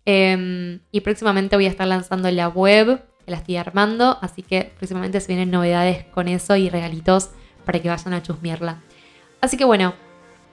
Eh, 0.04 0.80
y 0.90 1.00
próximamente 1.00 1.56
voy 1.56 1.66
a 1.66 1.70
estar 1.70 1.86
lanzando 1.86 2.30
la 2.30 2.48
web, 2.48 3.02
que 3.24 3.30
la 3.30 3.38
estoy 3.38 3.56
armando, 3.56 4.18
así 4.20 4.42
que 4.42 4.72
próximamente 4.76 5.20
se 5.20 5.28
vienen 5.28 5.50
novedades 5.50 6.04
con 6.06 6.28
eso 6.28 6.56
y 6.56 6.68
regalitos 6.68 7.30
para 7.64 7.80
que 7.80 7.88
vayan 7.88 8.12
a 8.12 8.22
chusmearla. 8.22 8.82
Así 9.40 9.56
que 9.56 9.64
bueno, 9.64 9.94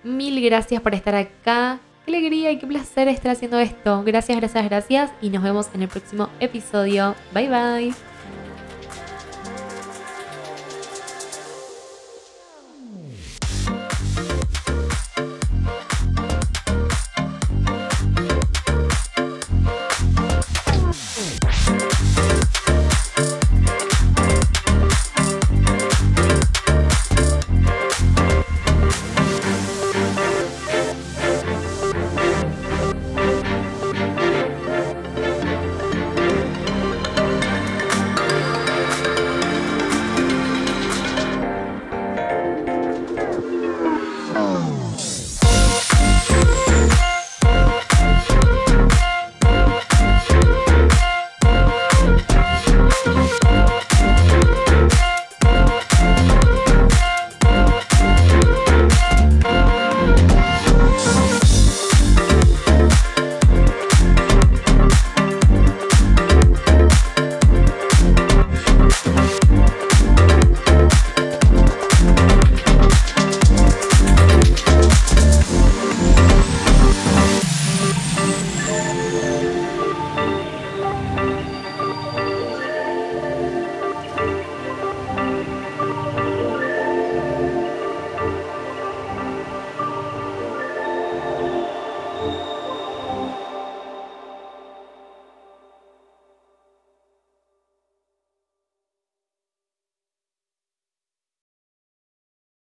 Mil 0.03 0.41
gracias 0.41 0.81
por 0.81 0.95
estar 0.95 1.15
acá. 1.15 1.79
Qué 2.05 2.15
alegría 2.15 2.51
y 2.51 2.57
qué 2.57 2.67
placer 2.67 3.07
estar 3.07 3.31
haciendo 3.31 3.59
esto. 3.59 4.03
Gracias, 4.03 4.37
gracias, 4.37 4.65
gracias. 4.65 5.11
Y 5.21 5.29
nos 5.29 5.43
vemos 5.43 5.69
en 5.73 5.83
el 5.83 5.87
próximo 5.87 6.29
episodio. 6.39 7.15
Bye 7.33 7.49
bye. 7.49 8.08